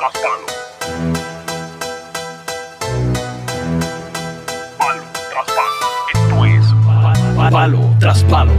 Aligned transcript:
tras 0.00 0.12
palo. 0.22 0.46
Palo 4.78 5.04
tras 5.30 5.46
palo. 5.56 5.80
Esto 6.14 6.44
es 6.46 6.64
Palo 7.52 7.96
tras 7.98 8.24
palo. 8.24 8.52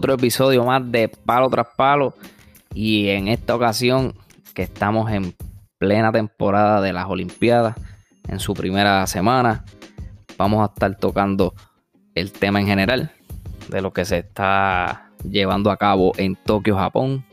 Otro 0.00 0.14
episodio 0.14 0.64
más 0.64 0.90
de 0.90 1.10
Palo 1.10 1.50
tras 1.50 1.66
Palo. 1.76 2.14
Y 2.72 3.10
en 3.10 3.28
esta 3.28 3.54
ocasión, 3.54 4.14
que 4.54 4.62
estamos 4.62 5.12
en 5.12 5.34
plena 5.76 6.10
temporada 6.10 6.80
de 6.80 6.94
las 6.94 7.04
Olimpiadas, 7.04 7.76
en 8.26 8.40
su 8.40 8.54
primera 8.54 9.06
semana, 9.06 9.62
vamos 10.38 10.62
a 10.62 10.72
estar 10.72 10.96
tocando 10.96 11.52
el 12.14 12.32
tema 12.32 12.62
en 12.62 12.66
general 12.66 13.12
de 13.68 13.82
lo 13.82 13.92
que 13.92 14.06
se 14.06 14.20
está 14.20 15.10
llevando 15.28 15.70
a 15.70 15.76
cabo 15.76 16.12
en 16.16 16.34
Tokio, 16.34 16.76
Japón. 16.78 17.26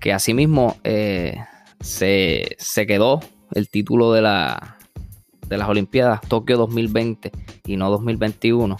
Que 0.00 0.12
asimismo 0.12 0.78
eh, 0.82 1.36
se, 1.78 2.56
se 2.58 2.84
quedó 2.84 3.20
el 3.54 3.68
título 3.68 4.12
de, 4.12 4.22
la, 4.22 4.76
de 5.46 5.56
las 5.56 5.68
Olimpiadas 5.68 6.20
Tokio 6.22 6.56
2020 6.56 7.30
y 7.64 7.76
no 7.76 7.90
2021. 7.90 8.76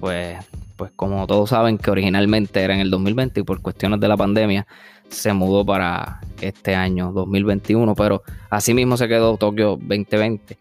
Pues 0.00 0.38
pues 0.76 0.90
como 0.96 1.26
todos 1.26 1.50
saben 1.50 1.78
que 1.78 1.90
originalmente 1.90 2.60
era 2.60 2.74
en 2.74 2.80
el 2.80 2.90
2020 2.90 3.40
y 3.40 3.42
por 3.42 3.60
cuestiones 3.60 4.00
de 4.00 4.08
la 4.08 4.16
pandemia 4.16 4.66
se 5.08 5.32
mudó 5.32 5.64
para 5.64 6.20
este 6.40 6.74
año 6.74 7.12
2021, 7.12 7.94
pero 7.94 8.22
asimismo 8.50 8.96
se 8.96 9.06
quedó 9.06 9.36
Tokio 9.36 9.76
2020 9.76 10.58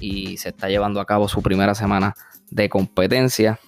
y 0.00 0.36
se 0.36 0.50
está 0.50 0.68
llevando 0.68 1.00
a 1.00 1.06
cabo 1.06 1.28
su 1.28 1.40
primera 1.42 1.74
semana 1.74 2.14
de 2.50 2.68
competencia 2.68 3.58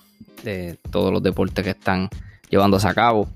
de 0.42 0.78
todos 0.90 1.12
los 1.12 1.22
deportes 1.22 1.64
que 1.64 1.70
están 1.70 2.10
llevándose 2.50 2.86
a 2.86 2.94
cabo. 2.94 3.28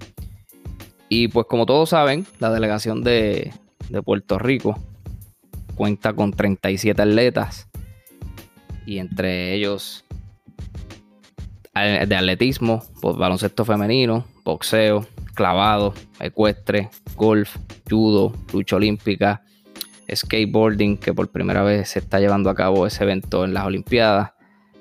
Y 1.09 1.29
pues 1.29 1.47
como 1.47 1.67
todos 1.67 1.91
saben, 1.91 2.27
la 2.39 2.51
delegación 2.51 3.03
de, 3.03 3.53
de 3.89 4.03
Puerto 4.03 4.39
Rico 4.39 4.79
cuenta 5.75 6.13
con 6.13 6.33
37 6.33 7.01
atletas 7.01 7.69
y 8.85 8.99
entre 8.99 9.55
ellos 9.55 10.02
de 11.75 12.17
atletismo, 12.17 12.83
pues, 13.01 13.17
baloncesto 13.17 13.65
femenino, 13.65 14.27
boxeo, 14.45 15.07
clavado, 15.35 15.95
ecuestre, 16.21 16.91
golf, 17.17 17.57
judo, 17.89 18.35
lucha 18.53 18.77
olímpica, 18.77 19.43
skateboarding, 20.15 20.99
que 20.99 21.15
por 21.15 21.31
primera 21.31 21.63
vez 21.63 21.91
se 21.91 22.01
está 22.01 22.21
llevando 22.21 22.51
a 22.51 22.55
cabo 22.55 22.87
ese 22.87 23.05
evento 23.05 23.45
en 23.45 23.55
las 23.55 23.65
Olimpiadas, 23.65 24.33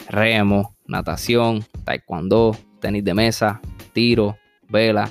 remo, 0.10 0.76
natación, 0.86 1.66
taekwondo, 1.86 2.58
tenis 2.82 3.04
de 3.06 3.14
mesa, 3.14 3.62
tiro, 3.94 4.38
vela. 4.68 5.10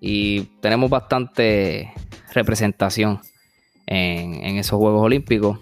Y 0.00 0.42
tenemos 0.60 0.88
bastante 0.88 1.92
representación 2.32 3.20
en, 3.86 4.34
en 4.34 4.56
esos 4.56 4.78
Juegos 4.78 5.02
Olímpicos. 5.02 5.58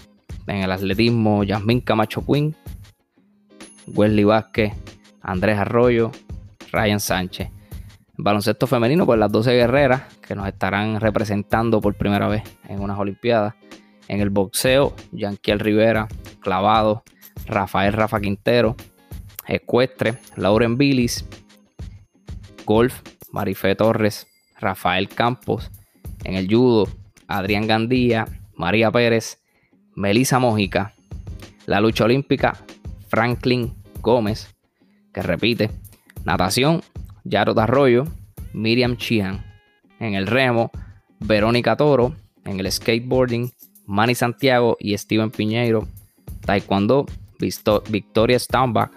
En 0.47 0.56
el 0.56 0.71
atletismo, 0.71 1.43
Yasmín 1.43 1.81
Camacho 1.81 2.25
Quinn, 2.25 2.55
Wesley 3.87 4.25
Vázquez, 4.25 4.75
Andrés 5.25 5.59
Arroyo, 5.59 6.12
Ryan 6.71 7.01
Sánchez. 7.01 7.49
Baloncesto 8.17 8.69
femenino, 8.69 9.07
pues 9.07 9.19
las 9.19 9.33
12 9.33 9.53
guerreras 9.53 10.03
que 10.21 10.37
nos 10.37 10.47
estarán 10.47 11.01
representando 11.01 11.81
por 11.81 11.95
primera 11.95 12.29
vez 12.29 12.43
en 12.69 12.81
unas 12.81 12.99
Olimpiadas. 12.99 13.55
En 14.07 14.21
el 14.21 14.31
boxeo, 14.31 14.95
Yanquiel 15.11 15.59
Rivera, 15.59 16.07
clavado, 16.41 17.03
Rafael 17.47 17.95
Rafa 17.95 18.21
Quintero, 18.21 18.77
ecuestre, 19.49 20.19
Lauren 20.37 20.77
Billis, 20.77 21.27
golf, 22.65 23.01
Marifé 23.33 23.75
Torres, 23.75 24.29
Rafael 24.61 25.09
Campos. 25.09 25.71
En 26.23 26.34
el 26.34 26.47
judo, 26.47 26.87
Adrián 27.27 27.67
Gandía, 27.67 28.27
María 28.55 28.91
Pérez, 28.91 29.43
Melissa 29.95 30.39
Mójica. 30.39 30.95
La 31.67 31.81
lucha 31.81 32.05
olímpica, 32.05 32.55
Franklin 33.09 33.75
Gómez, 34.01 34.53
que 35.15 35.23
repite. 35.23 35.71
Natación, 36.25 36.83
Yarot 37.25 37.59
Arroyo, 37.59 38.05
Miriam 38.53 38.97
Chian. 38.97 39.43
En 40.01 40.15
el 40.15 40.27
remo, 40.27 40.71
Verónica 41.21 41.77
Toro. 41.77 42.15
En 42.45 42.61
el 42.61 42.71
skateboarding, 42.71 43.51
Manny 43.87 44.15
Santiago 44.15 44.77
y 44.79 44.97
Steven 44.99 45.31
Piñeiro. 45.31 45.89
Taekwondo, 46.45 47.07
Victoria 47.89 48.39
Stambach. 48.39 48.91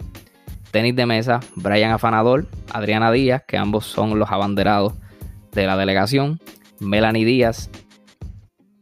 Tenis 0.71 0.95
de 0.95 1.05
mesa, 1.05 1.39
Brian 1.55 1.91
Afanador, 1.91 2.45
Adriana 2.73 3.11
Díaz, 3.11 3.43
que 3.47 3.57
ambos 3.57 3.85
son 3.85 4.19
los 4.19 4.29
abanderados 4.29 4.93
de 5.53 5.65
la 5.65 5.77
delegación. 5.77 6.41
Melanie 6.79 7.25
Díaz. 7.25 7.69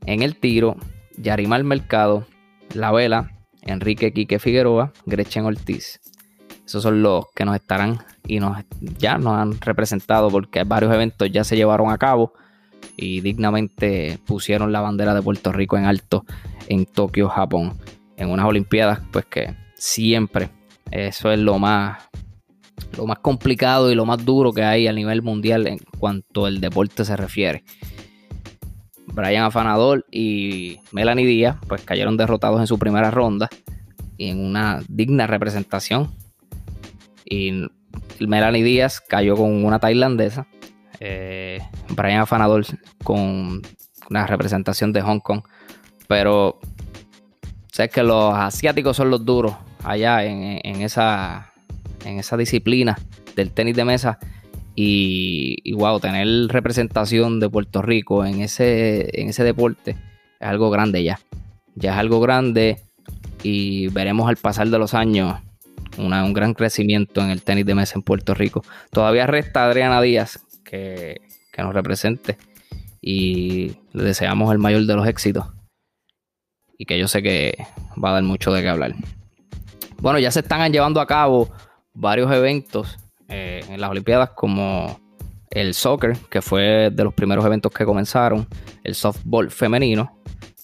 En 0.05 0.23
el 0.23 0.35
tiro, 0.35 0.77
Yarimar 1.17 1.63
Mercado, 1.63 2.25
La 2.73 2.91
Vela, 2.91 3.31
Enrique 3.61 4.13
Quique 4.13 4.39
Figueroa, 4.39 4.93
Gretchen 5.05 5.45
Ortiz. 5.45 5.99
Esos 6.65 6.83
son 6.83 7.01
los 7.01 7.25
que 7.35 7.45
nos 7.45 7.55
estarán 7.55 7.99
y 8.25 8.39
nos, 8.39 8.57
ya 8.97 9.17
nos 9.17 9.33
han 9.33 9.59
representado 9.61 10.29
porque 10.29 10.63
varios 10.63 10.93
eventos 10.93 11.31
ya 11.31 11.43
se 11.43 11.55
llevaron 11.55 11.91
a 11.91 11.97
cabo 11.97 12.33
y 12.97 13.21
dignamente 13.21 14.19
pusieron 14.25 14.71
la 14.71 14.81
bandera 14.81 15.13
de 15.13 15.21
Puerto 15.21 15.51
Rico 15.51 15.77
en 15.77 15.85
alto 15.85 16.25
en 16.67 16.85
Tokio, 16.85 17.29
Japón. 17.29 17.73
En 18.17 18.29
unas 18.29 18.45
Olimpiadas, 18.45 19.01
pues 19.11 19.25
que 19.25 19.55
siempre 19.75 20.49
eso 20.91 21.31
es 21.31 21.39
lo 21.39 21.59
más, 21.59 22.01
lo 22.97 23.05
más 23.05 23.19
complicado 23.19 23.91
y 23.91 23.95
lo 23.95 24.05
más 24.05 24.23
duro 24.23 24.53
que 24.53 24.63
hay 24.63 24.87
a 24.87 24.93
nivel 24.93 25.21
mundial 25.21 25.67
en 25.67 25.79
cuanto 25.99 26.45
al 26.45 26.61
deporte 26.61 27.03
se 27.05 27.15
refiere. 27.15 27.63
Brian 29.07 29.45
Afanador 29.45 30.05
y 30.11 30.79
Melanie 30.91 31.25
Díaz 31.25 31.57
pues 31.67 31.81
cayeron 31.81 32.17
derrotados 32.17 32.59
en 32.59 32.67
su 32.67 32.77
primera 32.77 33.11
ronda 33.11 33.49
y 34.17 34.29
en 34.29 34.43
una 34.43 34.81
digna 34.87 35.27
representación. 35.27 36.11
Y 37.25 37.67
Melanie 38.19 38.63
Díaz 38.63 39.01
cayó 39.01 39.35
con 39.35 39.65
una 39.65 39.79
tailandesa. 39.79 40.47
eh, 40.99 41.59
Brian 41.89 42.21
Afanador 42.21 42.65
con 43.03 43.61
una 44.09 44.27
representación 44.27 44.93
de 44.93 45.01
Hong 45.01 45.19
Kong. 45.19 45.41
Pero 46.07 46.59
sé 47.71 47.89
que 47.89 48.03
los 48.03 48.33
asiáticos 48.33 48.95
son 48.97 49.09
los 49.09 49.25
duros 49.25 49.55
allá 49.83 50.23
en, 50.23 50.81
esa, 50.81 51.51
en 52.05 52.19
esa 52.19 52.37
disciplina 52.37 52.97
del 53.35 53.51
tenis 53.51 53.75
de 53.75 53.85
mesa. 53.85 54.19
Y, 54.75 55.57
y 55.63 55.73
wow, 55.73 55.99
tener 55.99 56.27
representación 56.49 57.39
de 57.39 57.49
Puerto 57.49 57.81
Rico 57.81 58.25
en 58.25 58.41
ese, 58.41 59.09
en 59.19 59.29
ese 59.29 59.43
deporte 59.43 59.95
es 60.39 60.47
algo 60.47 60.69
grande 60.69 61.03
ya. 61.03 61.19
Ya 61.75 61.93
es 61.93 61.97
algo 61.97 62.19
grande 62.19 62.81
y 63.41 63.87
veremos 63.87 64.27
al 64.29 64.37
pasar 64.37 64.69
de 64.69 64.77
los 64.77 64.93
años 64.93 65.35
una- 65.97 66.23
un 66.23 66.33
gran 66.33 66.53
crecimiento 66.53 67.21
en 67.21 67.29
el 67.29 67.41
tenis 67.43 67.65
de 67.65 67.75
mesa 67.75 67.93
en 67.95 68.03
Puerto 68.03 68.33
Rico. 68.33 68.63
Todavía 68.91 69.27
resta 69.27 69.65
Adriana 69.65 70.01
Díaz 70.01 70.39
que, 70.63 71.21
que 71.51 71.61
nos 71.61 71.73
represente 71.73 72.37
y 73.01 73.77
le 73.93 74.03
deseamos 74.03 74.51
el 74.51 74.57
mayor 74.59 74.85
de 74.85 74.95
los 74.95 75.07
éxitos 75.07 75.45
y 76.77 76.85
que 76.85 76.97
yo 76.97 77.07
sé 77.07 77.21
que 77.21 77.55
va 78.03 78.09
a 78.09 78.13
dar 78.13 78.23
mucho 78.23 78.51
de 78.51 78.61
qué 78.61 78.69
hablar. 78.69 78.95
Bueno, 80.01 80.19
ya 80.19 80.31
se 80.31 80.41
están 80.41 80.71
llevando 80.73 80.99
a 80.99 81.07
cabo 81.07 81.49
varios 81.93 82.31
eventos 82.31 82.97
eh, 83.29 83.63
en 83.69 83.79
las 83.79 83.89
Olimpiadas 83.89 84.31
como 84.31 84.99
el 85.51 85.73
soccer, 85.73 86.17
que 86.29 86.41
fue 86.41 86.89
de 86.91 87.03
los 87.03 87.13
primeros 87.13 87.45
eventos 87.45 87.71
que 87.71 87.85
comenzaron, 87.85 88.45
el 88.83 88.93
softball 88.93 89.49
femenino, 89.49 90.19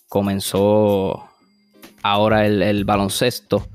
comenzó 0.10 1.30
ahora 2.04 2.46
el, 2.46 2.62
el 2.62 2.84
baloncesto 2.84 3.70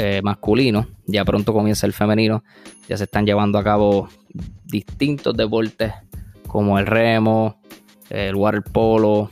eh, 0.00 0.20
masculino, 0.22 0.86
ya 1.06 1.24
pronto 1.24 1.52
comienza 1.52 1.84
el 1.84 1.92
femenino, 1.92 2.44
ya 2.88 2.96
se 2.96 3.02
están 3.02 3.26
llevando 3.26 3.58
a 3.58 3.64
cabo 3.64 4.08
distintos 4.64 5.36
deportes 5.36 5.92
como 6.46 6.78
el 6.78 6.86
remo, 6.86 7.60
el 8.08 8.36
water 8.36 8.62
polo, 8.62 9.28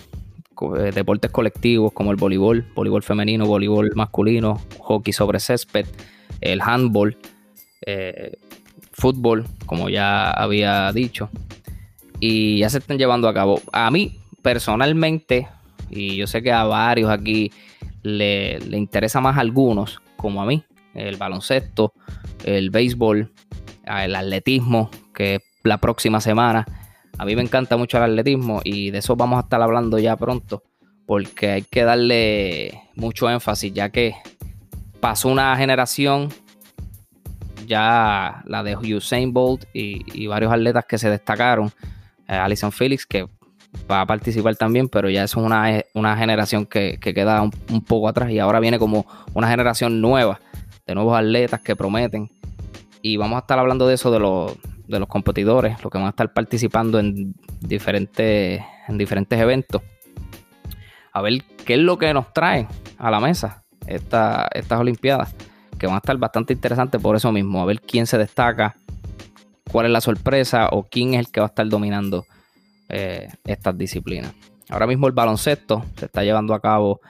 eh, 0.77 0.91
deportes 0.93 1.31
colectivos 1.31 1.93
como 1.93 2.11
el 2.11 2.17
voleibol, 2.17 2.67
voleibol 2.75 3.05
femenino, 3.05 3.47
voleibol 3.47 3.93
masculino, 3.95 4.61
hockey 4.81 5.13
sobre 5.13 5.39
césped, 5.39 5.87
el 6.41 6.61
handball, 6.61 7.17
eh, 7.87 8.33
fútbol, 8.91 9.47
como 9.67 9.89
ya 9.89 10.33
había 10.33 10.91
dicho, 10.93 11.31
y 12.19 12.59
ya 12.59 12.71
se 12.71 12.79
están 12.79 12.99
llevando 12.99 13.29
a 13.29 13.35
cabo. 13.35 13.61
A 13.73 13.89
mí, 13.93 14.19
personalmente, 14.43 15.47
y 15.91 16.17
yo 16.17 16.27
sé 16.27 16.43
que 16.43 16.51
a 16.51 16.65
varios 16.65 17.09
aquí 17.09 17.53
le, 18.03 18.59
le 18.59 18.79
interesa 18.79 19.21
más 19.21 19.37
a 19.37 19.43
algunos, 19.43 20.01
como 20.17 20.43
a 20.43 20.47
mí, 20.47 20.65
el 20.95 21.17
baloncesto, 21.17 21.93
el 22.45 22.71
béisbol, 22.71 23.33
el 23.85 24.15
atletismo, 24.15 24.91
que 25.15 25.41
la 25.63 25.79
próxima 25.79 26.21
semana. 26.21 26.65
A 27.19 27.25
mí 27.25 27.35
me 27.35 27.43
encanta 27.43 27.77
mucho 27.77 27.97
el 27.99 28.05
atletismo 28.05 28.61
y 28.65 28.91
de 28.91 28.99
eso 28.99 29.17
vamos 29.17 29.39
a 29.39 29.43
estar 29.43 29.63
hablando 29.63 29.99
ya 29.99 30.17
pronto, 30.17 30.63
porque 31.07 31.51
hay 31.51 31.63
que 31.63 31.85
darle 31.85 32.83
mucho 32.95 33.31
énfasis, 33.31 33.73
ya 33.73 33.91
que 33.91 34.15
pasó 35.01 35.29
una 35.29 35.57
generación, 35.57 36.29
ya 37.67 38.43
la 38.47 38.63
de 38.63 38.77
Usain 38.77 39.33
Bolt 39.33 39.65
y, 39.73 40.27
varios 40.27 40.53
atletas 40.53 40.85
que 40.87 40.99
se 40.99 41.11
destacaron, 41.11 41.73
eh, 42.29 42.35
Alison 42.35 42.73
Felix, 42.73 43.07
que 43.07 43.27
va 43.91 44.01
a 44.01 44.07
participar 44.07 44.57
también, 44.57 44.89
pero 44.89 45.11
ya 45.11 45.25
es 45.25 45.37
una, 45.37 45.83
una 45.95 46.17
generación 46.17 46.67
que, 46.67 46.99
queda 46.99 47.43
un, 47.43 47.51
poco 47.83 48.09
atrás 48.09 48.31
y 48.31 48.39
ahora 48.39 48.61
viene 48.61 48.79
como 48.79 49.07
una 49.35 49.49
generación 49.49 50.01
nueva 50.01 50.41
de 50.87 50.95
nuevos 50.95 51.17
atletas 51.17 51.61
que 51.61 51.77
prometen. 51.77 52.31
Y 53.03 53.17
vamos 53.17 53.37
a 53.37 53.41
estar 53.41 53.59
hablando 53.59 53.87
de 53.87 53.95
eso, 53.95 54.11
de 54.11 54.19
los, 54.19 54.53
de 54.89 54.99
los 54.99 55.09
competidores, 55.09 55.83
los 55.83 55.91
que 55.91 55.99
van 55.99 56.07
a 56.07 56.11
estar 56.11 56.33
participando 56.33 56.99
en 56.99 57.35
diferentes, 57.61 58.61
en 58.89 58.99
diferentes 58.99 59.39
eventos. 59.39 59.83
A 61.13 61.23
ver 61.23 61.43
qué 61.65 61.75
es 61.75 61.81
lo 61.81 61.99
que 61.99 62.13
nos 62.13 62.33
trae 62.33 62.67
a 62.99 63.11
la 63.11 63.21
mesa 63.21 63.65
esta, 63.87 64.49
estas 64.53 64.81
Olimpiadas, 64.81 65.35
que 65.79 65.87
van 65.87 65.97
a 65.97 65.99
estar 65.99 66.17
bastante 66.17 66.53
interesantes 66.53 67.01
por 67.01 67.17
eso 67.17 67.31
mismo. 67.33 67.63
A 67.63 67.67
ver 67.67 67.81
quién 67.81 68.07
se 68.07 68.19
destaca, 68.19 68.77
cuál 69.71 69.87
es 69.87 69.93
la 69.93 70.01
sorpresa 70.01 70.69
o 70.73 70.85
quién 70.85 71.15
es 71.15 71.21
el 71.21 71.31
que 71.31 71.41
va 71.41 71.47
a 71.47 71.49
estar 71.49 71.69
dominando 71.69 72.27
eh, 72.89 73.29
estas 73.45 73.77
disciplinas. 73.77 74.33
Ahora 74.69 74.87
mismo 74.87 75.07
el 75.07 75.13
baloncesto 75.13 75.85
se 75.97 76.07
está 76.07 76.23
llevando 76.23 76.55
a 76.55 76.61
cabo 76.61 77.01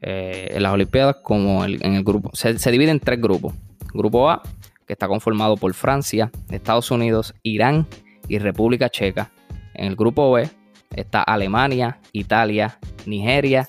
eh, 0.00 0.48
en 0.50 0.62
las 0.62 0.72
Olimpiadas 0.72 1.16
como 1.22 1.64
en 1.64 1.94
el 1.94 2.04
grupo. 2.04 2.30
Se, 2.34 2.70
divide 2.70 2.90
en 2.90 3.00
tres 3.00 3.20
grupos. 3.20 3.54
Grupo 3.92 4.30
A, 4.30 4.42
que 4.86 4.92
está 4.92 5.08
conformado 5.08 5.56
por 5.56 5.72
Francia, 5.74 6.30
Estados 6.50 6.90
Unidos, 6.90 7.34
Irán 7.42 7.86
y 8.28 8.38
República 8.38 8.88
Checa. 8.88 9.30
En 9.74 9.86
el 9.86 9.96
grupo 9.96 10.32
B 10.32 10.48
está 10.94 11.22
Alemania, 11.22 11.98
Italia, 12.12 12.78
Nigeria. 13.04 13.68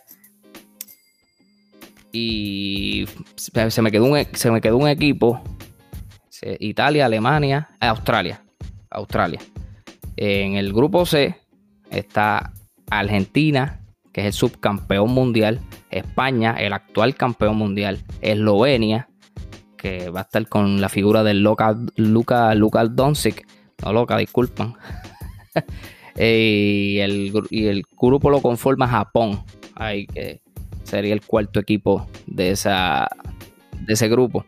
Y 2.11 3.07
se 3.35 3.81
me 3.81 3.91
quedó 3.91 4.05
un, 4.05 4.25
se 4.33 4.51
me 4.51 4.61
quedó 4.61 4.77
un 4.77 4.88
equipo. 4.88 5.41
Italia, 6.59 7.05
Alemania, 7.05 7.69
eh, 7.81 7.88
Australia. 7.88 8.41
Australia. 8.89 9.39
En 10.17 10.55
el 10.55 10.73
grupo 10.73 11.05
C 11.05 11.35
está 11.91 12.51
Argentina, 12.89 13.81
que 14.11 14.21
es 14.21 14.27
el 14.27 14.33
subcampeón 14.33 15.11
mundial. 15.11 15.59
España, 15.91 16.55
el 16.59 16.73
actual 16.73 17.15
campeón 17.15 17.57
mundial. 17.57 18.03
Eslovenia, 18.21 19.09
que 19.77 20.09
va 20.09 20.21
a 20.21 20.23
estar 20.23 20.47
con 20.49 20.81
la 20.81 20.89
figura 20.89 21.23
del 21.23 21.43
Luca, 21.43 21.77
Luca, 21.95 22.55
Luca 22.55 22.85
Doncic. 22.85 23.47
No 23.83 23.93
loca, 23.93 24.17
disculpan. 24.17 24.73
y, 26.17 26.97
el, 26.97 27.31
y 27.51 27.67
el 27.67 27.83
grupo 27.95 28.31
lo 28.31 28.41
conforma 28.41 28.87
Japón. 28.87 29.43
Ahí 29.75 30.07
que 30.07 30.41
sería 30.83 31.13
el 31.13 31.21
cuarto 31.21 31.59
equipo 31.59 32.07
de, 32.25 32.51
esa, 32.51 33.07
de 33.81 33.93
ese 33.93 34.07
grupo. 34.09 34.45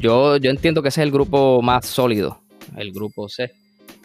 Yo, 0.00 0.38
yo 0.38 0.50
entiendo 0.50 0.82
que 0.82 0.88
ese 0.88 1.02
es 1.02 1.06
el 1.06 1.12
grupo 1.12 1.60
más 1.60 1.84
sólido, 1.84 2.40
el 2.76 2.92
grupo 2.92 3.28
C, 3.28 3.52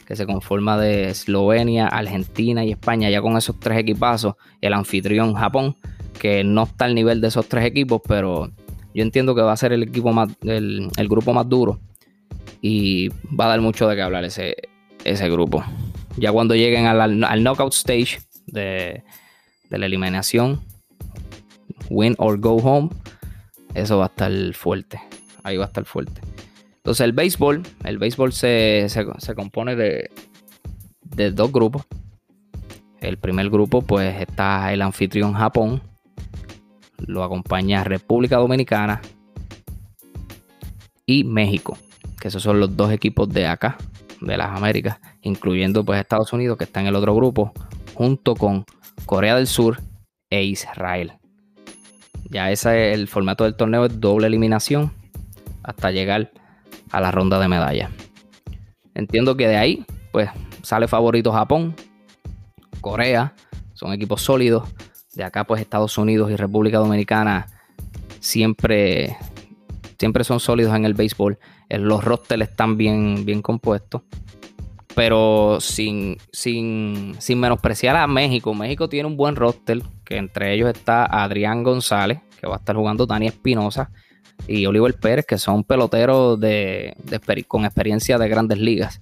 que 0.08 0.16
se 0.16 0.26
conforma 0.26 0.78
de 0.78 1.10
Eslovenia, 1.10 1.88
Argentina 1.90 2.64
y 2.64 2.72
España, 2.72 3.10
ya 3.10 3.22
con 3.22 3.36
esos 3.36 3.60
tres 3.60 3.78
equipazos, 3.78 4.36
el 4.62 4.72
anfitrión 4.72 5.34
Japón, 5.34 5.76
que 6.18 6.46
no 6.46 6.64
está 6.64 6.86
al 6.86 6.96
nivel 6.96 7.20
de 7.20 7.28
esos 7.28 7.46
tres 7.50 7.66
equipos, 7.66 8.02
pero 8.08 8.50
yo 8.94 9.04
entiendo 9.04 9.36
que 9.36 9.42
va 9.42 9.52
a 9.52 9.58
ser 9.58 9.74
el 9.74 9.84
equipo 9.84 10.14
más, 10.14 10.30
el, 10.44 10.90
grupo 11.10 11.34
más 11.34 11.50
duro 11.50 11.82
y 12.62 13.10
va 13.38 13.46
a 13.46 13.50
dar 13.50 13.60
mucho 13.60 13.86
de 13.90 13.98
qué 13.98 14.02
hablar 14.02 14.24
ese, 14.24 14.56
ese 15.04 15.30
grupo. 15.30 15.62
Ya 16.16 16.32
cuando 16.32 16.56
lleguen 16.56 16.86
al, 16.86 17.44
knockout 17.44 17.74
stage 17.74 18.22
de, 18.46 19.04
la 19.70 19.86
eliminación, 19.86 20.62
win 21.90 22.16
or 22.18 22.40
go 22.40 22.56
home, 22.56 22.90
eso 23.74 23.98
va 23.98 24.06
a 24.06 24.08
estar 24.08 24.32
fuerte. 24.54 25.02
Ahí 25.44 25.58
va 25.58 25.66
a 25.66 25.68
estar 25.68 25.84
fuerte. 25.84 26.22
Entonces 26.88 27.04
el 27.04 27.12
béisbol, 27.12 27.64
el 27.84 27.98
béisbol 27.98 28.32
se, 28.32 28.88
compone 29.36 29.76
de, 29.76 30.10
de 31.04 31.32
dos 31.32 31.52
grupos. 31.52 31.84
El 33.02 33.18
primer 33.18 33.50
grupo 33.50 33.82
pues 33.82 34.22
está 34.22 34.72
el 34.72 34.82
anfitrión 34.82 35.34
Japón, 35.34 35.82
lo 37.06 37.26
acompaña 37.26 37.84
República 37.84 38.38
Dominicana 38.38 39.02
y 41.06 41.26
México, 41.26 41.78
que 42.22 42.30
esos 42.30 42.42
son 42.42 42.62
los 42.62 42.78
dos 42.78 42.94
equipos 42.94 43.28
de 43.28 43.48
acá, 43.48 43.76
de 44.22 44.38
las 44.38 44.56
Américas, 44.56 44.98
incluyendo 45.24 45.84
pues 45.84 46.00
Estados 46.00 46.32
Unidos 46.32 46.58
que 46.58 46.64
está 46.64 46.80
en 46.80 46.88
el 46.88 46.96
otro 46.96 47.14
grupo, 47.14 47.52
junto 47.96 48.34
con 48.34 48.64
Corea 49.06 49.36
del 49.36 49.48
Sur 49.48 49.82
e 50.30 50.46
Israel. 50.46 51.12
Ya 52.30 52.50
ese 52.50 52.92
es 52.92 52.98
el 52.98 53.10
formato 53.10 53.44
del 53.44 53.58
torneo, 53.58 53.84
es 53.84 54.00
doble 54.00 54.28
eliminación 54.28 54.94
hasta 55.64 55.92
llegar 55.92 56.32
a 56.92 57.02
la 57.02 57.12
ronda 57.12 57.40
de 57.40 57.48
medallas. 57.48 57.92
Entiendo 58.94 59.38
que 59.38 59.48
de 59.48 59.58
ahí, 59.58 59.86
pues 60.12 60.30
sale 60.62 60.88
favorito 60.88 61.32
Japón, 61.32 61.76
Corea, 62.82 63.34
son 63.74 63.94
equipos 63.94 64.22
sólidos, 64.22 64.68
de 65.18 65.24
acá, 65.24 65.44
pues 65.44 65.60
Estados 65.60 65.98
Unidos 65.98 66.32
y 66.32 66.36
República 66.36 66.78
Dominicana 66.78 67.48
siempre, 68.20 69.18
siempre 69.98 70.24
son 70.24 70.40
sólidos 70.40 70.76
en 70.76 70.86
el 70.86 70.94
béisbol. 70.94 71.40
Los 71.70 72.04
rosters 72.04 72.44
están 72.44 72.78
bien, 72.78 73.26
bien 73.26 73.42
compuestos. 73.42 74.04
Pero 74.96 75.58
sin, 75.60 76.18
sin, 76.32 77.16
sin 77.20 77.40
menospreciar 77.40 77.96
a 77.96 78.08
México. 78.08 78.54
México 78.54 78.90
tiene 78.90 79.08
un 79.08 79.18
buen 79.18 79.36
roster, 79.36 79.82
que 80.06 80.18
entre 80.18 80.54
ellos 80.54 80.70
está 80.70 81.06
Adrián 81.06 81.64
González, 81.64 82.20
que 82.40 82.48
va 82.48 82.56
a 82.56 82.60
estar 82.60 82.76
jugando 82.76 83.06
Dani 83.06 83.28
Espinosa, 83.28 83.92
y 84.48 84.66
Oliver 84.66 84.94
Pérez, 84.96 85.26
que 85.26 85.38
son 85.38 85.64
peloteros 85.64 86.40
de, 86.40 86.96
con 87.48 87.66
experiencia 87.66 88.18
de 88.18 88.30
grandes 88.30 88.60
ligas. 88.60 89.02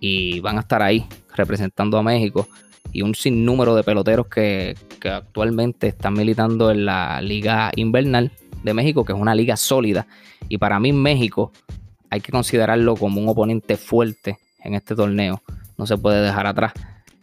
Y 0.00 0.40
van 0.40 0.56
a 0.58 0.60
estar 0.60 0.82
ahí 0.82 1.06
representando 1.34 1.98
a 1.98 2.02
México 2.02 2.48
y 2.92 3.02
un 3.02 3.14
sinnúmero 3.14 3.74
de 3.74 3.82
peloteros 3.82 4.26
que, 4.26 4.74
actualmente 5.04 5.88
están 5.88 6.14
militando 6.14 6.70
en 6.70 6.84
la 6.84 7.20
Liga 7.20 7.72
Invernal 7.74 8.30
de 8.62 8.74
México, 8.74 9.04
que 9.04 9.12
es 9.12 9.18
una 9.18 9.34
liga 9.34 9.56
sólida. 9.56 10.06
Y 10.48 10.58
para 10.58 10.78
mí 10.78 10.92
México 10.92 11.50
hay 12.08 12.20
que 12.20 12.30
considerarlo 12.30 12.94
como 12.94 13.20
un 13.20 13.28
oponente 13.28 13.76
fuerte 13.76 14.38
en 14.62 14.74
este 14.74 14.94
torneo. 14.94 15.42
No 15.76 15.86
se 15.86 15.96
puede 15.96 16.22
dejar 16.22 16.46
atrás. 16.46 16.72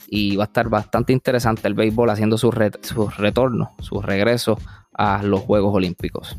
Y 0.10 0.36
va 0.36 0.46
a 0.46 0.48
estar 0.48 0.68
bastante 0.68 1.14
interesante 1.14 1.68
el 1.68 1.74
béisbol 1.74 2.10
haciendo 2.10 2.38
su, 2.38 2.52
su 2.82 3.08
retorno, 3.08 3.76
su 3.80 4.02
regreso 4.02 4.58
a 4.94 5.24
los 5.24 5.42
Juegos 5.42 5.74
Olímpicos. 5.74 6.36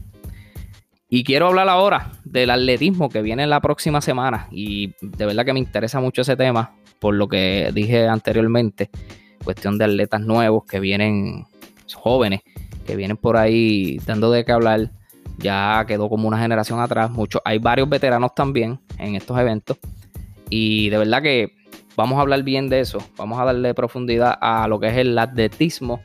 Y 1.12 1.25
quiero 1.25 1.49
hablar 1.49 1.69
ahora 1.69 2.12
del 2.25 2.50
atletismo 2.50 3.09
que 3.09 3.21
viene 3.21 3.45
la 3.49 3.61
próxima 3.61 4.00
semana. 4.00 4.47
Y 4.52 4.95
de 5.02 5.26
verdad 5.26 5.45
que 5.45 5.52
me 5.52 5.59
interesa 5.59 6.00
mucho 6.00 6.23
ese 6.23 6.37
tema, 6.37 6.73
por 7.00 7.14
lo 7.14 7.29
que 7.29 7.71
dije 7.75 8.07
anteriormente 8.07 8.90
cuestión 9.45 9.76
de 9.76 9.87
atletas 9.87 10.21
nuevos 10.21 10.64
que 10.64 10.79
vienen, 10.79 11.47
jóvenes, 11.95 12.43
que 12.87 12.95
vienen 12.95 13.17
por 13.17 13.37
ahí 13.37 13.99
dando 14.07 14.31
de 14.31 14.45
qué 14.45 14.52
hablar. 14.52 14.90
Ya 15.38 15.85
quedó 15.88 16.09
como 16.09 16.29
una 16.29 16.38
generación 16.38 16.79
atrás. 16.81 17.11
Mucho, 17.11 17.40
hay 17.45 17.59
varios 17.59 17.88
veteranos 17.88 18.35
también 18.35 18.79
en 18.99 19.17
estos 19.17 19.37
eventos. 19.38 19.79
Y 20.49 20.90
de 20.90 20.99
verdad 20.99 21.23
que 21.23 21.55
vamos 21.97 22.19
a 22.19 22.21
hablar 22.21 22.45
bien 22.45 22.69
de 22.69 22.81
eso. 22.81 22.99
Vamos 23.17 23.40
a 23.40 23.47
darle 23.47 23.75
profundidad 23.75 24.38
a 24.40 24.69
lo 24.69 24.79
que 24.79 24.88
es 24.88 24.97
el 24.97 25.19
atletismo 25.19 26.02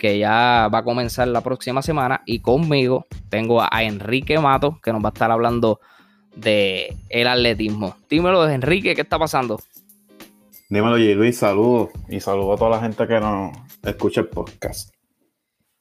que 0.00 0.18
ya 0.18 0.68
va 0.72 0.78
a 0.78 0.82
comenzar 0.82 1.28
la 1.28 1.42
próxima 1.42 1.82
semana. 1.82 2.22
Y 2.24 2.40
conmigo 2.40 3.06
tengo 3.28 3.62
a 3.62 3.82
Enrique 3.84 4.38
Mato, 4.38 4.80
que 4.82 4.92
nos 4.92 5.04
va 5.04 5.10
a 5.10 5.12
estar 5.12 5.30
hablando 5.30 5.78
de 6.34 6.96
el 7.10 7.28
atletismo. 7.28 7.96
Dímelo, 8.08 8.48
Enrique, 8.48 8.94
¿qué 8.94 9.02
está 9.02 9.18
pasando? 9.18 9.60
Dímelo, 10.70 10.96
G. 10.96 11.14
Luis, 11.14 11.36
saludos. 11.36 11.90
Y 12.08 12.20
saludo 12.20 12.54
a 12.54 12.56
toda 12.56 12.70
la 12.70 12.80
gente 12.80 13.06
que 13.06 13.20
nos 13.20 13.52
escucha 13.82 14.22
el 14.22 14.28
podcast. 14.28 14.90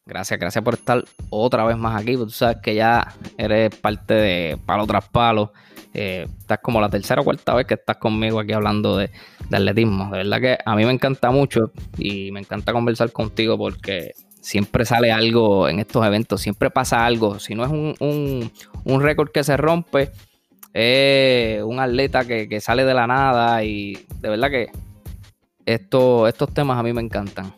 Gracias, 0.06 0.40
gracias 0.40 0.64
por 0.64 0.74
estar 0.74 1.04
otra 1.30 1.64
vez 1.64 1.78
más 1.78 2.02
aquí. 2.02 2.18
Tú 2.18 2.30
sabes 2.30 2.58
que 2.62 2.76
ya 2.76 3.14
eres 3.38 3.74
parte 3.76 4.16
de 4.16 4.58
Palo 4.66 4.86
tras 4.86 5.08
Palo. 5.08 5.54
Eh, 5.94 6.28
estás 6.40 6.60
como 6.60 6.80
la 6.80 6.90
tercera 6.90 7.22
o 7.22 7.24
cuarta 7.24 7.56
vez 7.56 7.66
que 7.66 7.74
estás 7.74 7.98
conmigo 7.98 8.40
aquí 8.40 8.54
hablando 8.54 8.98
de, 8.98 9.10
atletismo. 9.52 10.12
De 10.12 10.18
verdad 10.20 10.40
que 10.40 10.58
a 10.64 10.76
mí 10.76 10.86
me 10.86 10.92
encanta 10.92 11.32
mucho 11.32 11.72
y 11.98 12.32
me 12.32 12.40
encanta 12.40 12.74
conversar 12.74 13.12
contigo 13.12 13.58
porque 13.58 14.14
siempre 14.40 14.86
sale 14.86 15.12
algo 15.12 15.68
en 15.68 15.80
estos 15.80 16.06
eventos, 16.06 16.42
siempre 16.42 16.70
pasa 16.70 17.06
algo. 17.06 17.40
Si 17.40 17.56
no 17.56 17.64
es 17.64 17.72
un, 17.72 18.52
un, 18.84 19.02
récord 19.02 19.32
que 19.32 19.44
se 19.44 19.58
rompe, 19.58 20.12
es 20.74 21.64
un 21.64 21.80
atleta 21.80 22.26
que, 22.26 22.62
sale 22.62 22.86
de 22.86 22.94
la 22.94 23.08
nada 23.08 23.64
y 23.64 23.94
de 24.20 24.30
verdad 24.30 24.52
que 24.52 24.72
esto, 25.66 26.28
estos 26.28 26.54
temas 26.54 26.78
a 26.78 26.84
mí 26.84 26.94
me 26.94 27.02
encantan. 27.02 27.54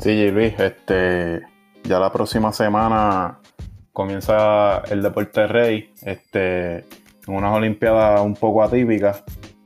Sí, 0.00 0.30
Luis, 0.30 0.54
este, 0.60 1.42
ya 1.82 1.98
la 1.98 2.12
próxima 2.12 2.52
semana 2.52 3.40
comienza 3.98 4.78
el 4.90 5.02
deporte 5.02 5.48
rey, 5.48 5.92
este, 6.02 6.76
en 6.76 7.34
unas 7.34 7.52
Olimpiadas 7.52 8.20
un 8.20 8.36
poco 8.36 8.62
atípicas, 8.62 9.24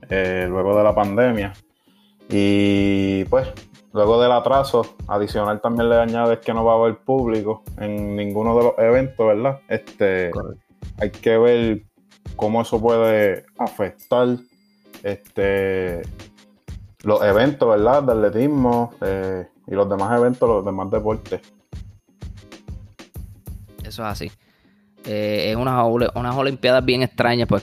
eh, 0.09 0.47
luego 0.49 0.75
de 0.75 0.83
la 0.83 0.95
pandemia. 0.95 1.53
Y 2.31 3.27
pues, 3.27 3.53
luego 3.93 4.23
del 4.23 4.33
atraso, 4.33 4.97
adicional 5.07 5.61
también 5.61 5.91
le 5.91 5.97
añades 5.97 6.39
que 6.39 6.55
no 6.55 6.65
va 6.65 6.73
a 6.73 6.77
haber 6.77 6.97
público 6.97 7.63
en 7.77 8.17
ninguno 8.17 8.57
de 8.57 8.65
los 8.65 8.73
eventos, 8.79 9.27
¿verdad? 9.27 9.61
Este, 9.69 10.31
hay 10.99 11.11
que 11.11 11.37
ver 11.37 11.83
cómo 12.35 12.63
eso 12.63 12.81
puede 12.81 13.45
afectar 13.59 14.29
este, 15.03 16.01
los 17.03 17.23
eventos, 17.23 17.69
¿verdad? 17.69 18.03
De 18.03 18.13
atletismo 18.13 18.95
eh, 19.03 19.47
y 19.67 19.75
los 19.75 19.91
demás 19.91 20.19
eventos, 20.19 20.49
los 20.49 20.65
demás 20.65 20.91
deportes. 20.91 21.43
Eso 23.93 24.03
es 24.05 24.09
así. 24.09 24.33
Eh, 25.05 25.51
es 25.51 25.57
unas, 25.57 25.85
unas 26.15 26.37
Olimpiadas 26.37 26.83
bien 26.83 27.03
extrañas, 27.03 27.47
pues 27.47 27.63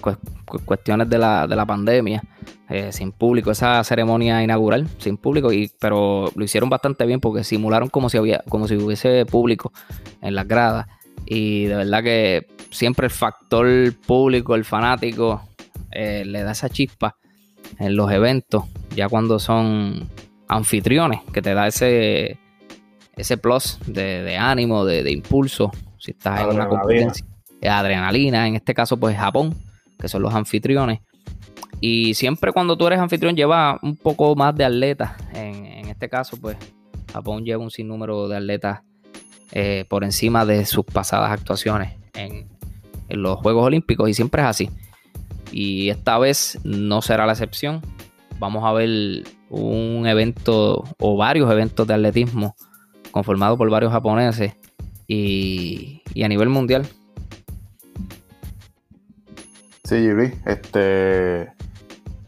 cuestiones 0.63 1.09
de 1.09 1.17
la, 1.17 1.47
de 1.47 1.55
la 1.55 1.65
pandemia, 1.65 2.21
eh, 2.69 2.91
sin 2.91 3.11
público, 3.11 3.49
esa 3.49 3.83
ceremonia 3.83 4.43
inaugural, 4.43 4.87
sin 4.99 5.17
público, 5.17 5.51
y, 5.51 5.71
pero 5.79 6.31
lo 6.35 6.43
hicieron 6.43 6.69
bastante 6.69 7.07
bien 7.07 7.19
porque 7.19 7.43
simularon 7.43 7.89
como 7.89 8.09
si, 8.09 8.17
había, 8.17 8.43
como 8.47 8.67
si 8.67 8.75
hubiese 8.75 9.25
público 9.25 9.73
en 10.21 10.35
las 10.35 10.47
gradas. 10.47 10.85
Y 11.25 11.65
de 11.65 11.75
verdad 11.77 12.03
que 12.03 12.47
siempre 12.69 13.07
el 13.07 13.11
factor 13.11 13.67
público, 14.05 14.53
el 14.53 14.65
fanático, 14.65 15.41
eh, 15.91 16.23
le 16.25 16.43
da 16.43 16.51
esa 16.51 16.69
chispa 16.69 17.15
en 17.79 17.95
los 17.95 18.11
eventos, 18.11 18.65
ya 18.95 19.09
cuando 19.09 19.39
son 19.39 20.07
anfitriones, 20.47 21.21
que 21.33 21.41
te 21.41 21.55
da 21.55 21.65
ese, 21.65 22.37
ese 23.15 23.37
plus 23.37 23.79
de, 23.87 24.37
ánimo, 24.37 24.85
de 24.85 25.11
impulso 25.11 25.71
si 25.99 26.11
estás 26.11 26.41
en 26.41 26.47
una 26.47 26.67
competencia. 26.67 27.25
Adrenalina, 27.61 28.47
en 28.47 28.55
este 28.55 28.73
caso 28.73 28.97
pues 28.97 29.17
Japón, 29.17 29.55
que 29.99 30.07
son 30.07 30.21
los 30.21 30.33
anfitriones. 30.33 31.01
Y 31.81 32.13
siempre 32.13 32.51
cuando 32.51 32.77
tú 32.77 32.87
eres 32.87 32.99
anfitrión 32.99 33.35
lleva 33.35 33.79
un 33.81 33.95
poco 33.95 34.35
más 34.35 34.55
de 34.55 34.65
atletas. 34.65 35.11
En, 35.33 35.87
este 35.89 36.07
caso 36.07 36.37
pues 36.39 36.57
Japón 37.11 37.43
lleva 37.43 37.63
un 37.63 37.71
sinnúmero 37.71 38.27
de 38.29 38.37
atletas 38.37 38.81
eh, 39.51 39.85
por 39.89 40.03
encima 40.03 40.45
de 40.45 40.65
sus 40.65 40.85
pasadas 40.85 41.31
actuaciones 41.31 41.97
en, 42.13 42.47
en 43.09 43.21
los 43.21 43.37
Juegos 43.39 43.65
Olímpicos 43.65 44.07
y 44.09 44.13
siempre 44.13 44.41
es 44.41 44.47
así. 44.47 44.69
Y 45.51 45.89
esta 45.89 46.17
vez 46.17 46.59
no 46.63 47.01
será 47.01 47.25
la 47.25 47.33
excepción. 47.33 47.81
Vamos 48.37 48.63
a 48.63 48.71
ver 48.71 49.23
un 49.49 50.05
evento 50.07 50.83
o 50.99 51.17
varios 51.17 51.51
eventos 51.51 51.85
de 51.87 51.95
atletismo 51.95 52.55
conformados 53.11 53.57
por 53.57 53.69
varios 53.69 53.91
japoneses 53.91 54.53
y, 55.09 56.23
a 56.23 56.27
nivel 56.27 56.49
mundial. 56.49 56.87
Sí, 59.83 60.07
Luis, 60.07 60.33
este, 60.45 61.51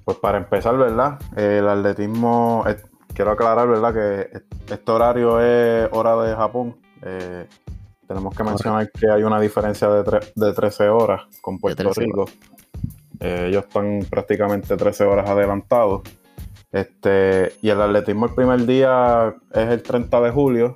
pues 0.04 0.18
para 0.18 0.40
empezar, 0.40 0.76
¿verdad? 0.78 1.20
El 1.38 1.68
atletismo, 1.68 2.64
eh, 2.68 2.78
quiero 3.14 3.32
aclarar, 3.32 3.68
¿verdad? 3.68 3.94
Que 3.94 4.74
este 4.74 4.92
horario 4.92 5.40
es 5.40 5.88
hora 5.92 6.16
de 6.24 6.36
Japón. 6.36 6.76
Eh, 7.04 7.46
tenemos 8.08 8.36
que 8.36 8.44
mencionar 8.44 8.92
que 8.92 9.10
hay 9.10 9.22
una 9.22 9.40
diferencia 9.40 9.88
de, 9.88 10.20
de 10.36 10.54
13 10.54 10.90
horas 10.90 11.22
con 11.40 11.60
Puerto 11.60 11.94
Rico. 11.94 12.26
Eh, 13.20 13.46
ellos 13.50 13.66
están 13.66 14.00
prácticamente 14.10 14.76
13 14.76 15.04
horas 15.04 15.30
adelantados. 15.30 16.02
Este, 16.72 17.54
y 17.62 17.70
el 17.70 17.80
atletismo 17.80 18.26
el 18.26 18.34
primer 18.34 18.66
día 18.66 19.36
es 19.54 19.70
el 19.70 19.84
30 19.84 20.22
de 20.22 20.32
julio 20.32 20.76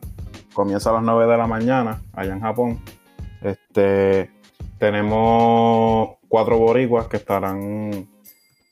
comienza 0.55 0.89
a 0.89 0.93
las 0.93 1.03
9 1.03 1.31
de 1.31 1.37
la 1.37 1.45
mañana 1.45 2.01
allá 2.13 2.33
en 2.33 2.39
Japón. 2.39 2.79
Este, 3.41 4.31
tenemos 4.79 6.15
cuatro 6.27 6.57
boricuas 6.57 7.07
que 7.07 7.17
estarán 7.17 8.09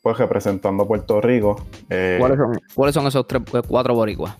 pues 0.02 0.18
representando 0.18 0.84
a 0.84 0.88
Puerto 0.88 1.22
Rico. 1.22 1.64
Eh, 1.90 2.18
¿Cuáles, 2.20 2.96
son, 2.96 3.08
esos 3.08 3.28
tres, 3.28 3.44
pues, 3.50 3.64
cuatro 3.68 3.94
boricuas? 3.94 4.36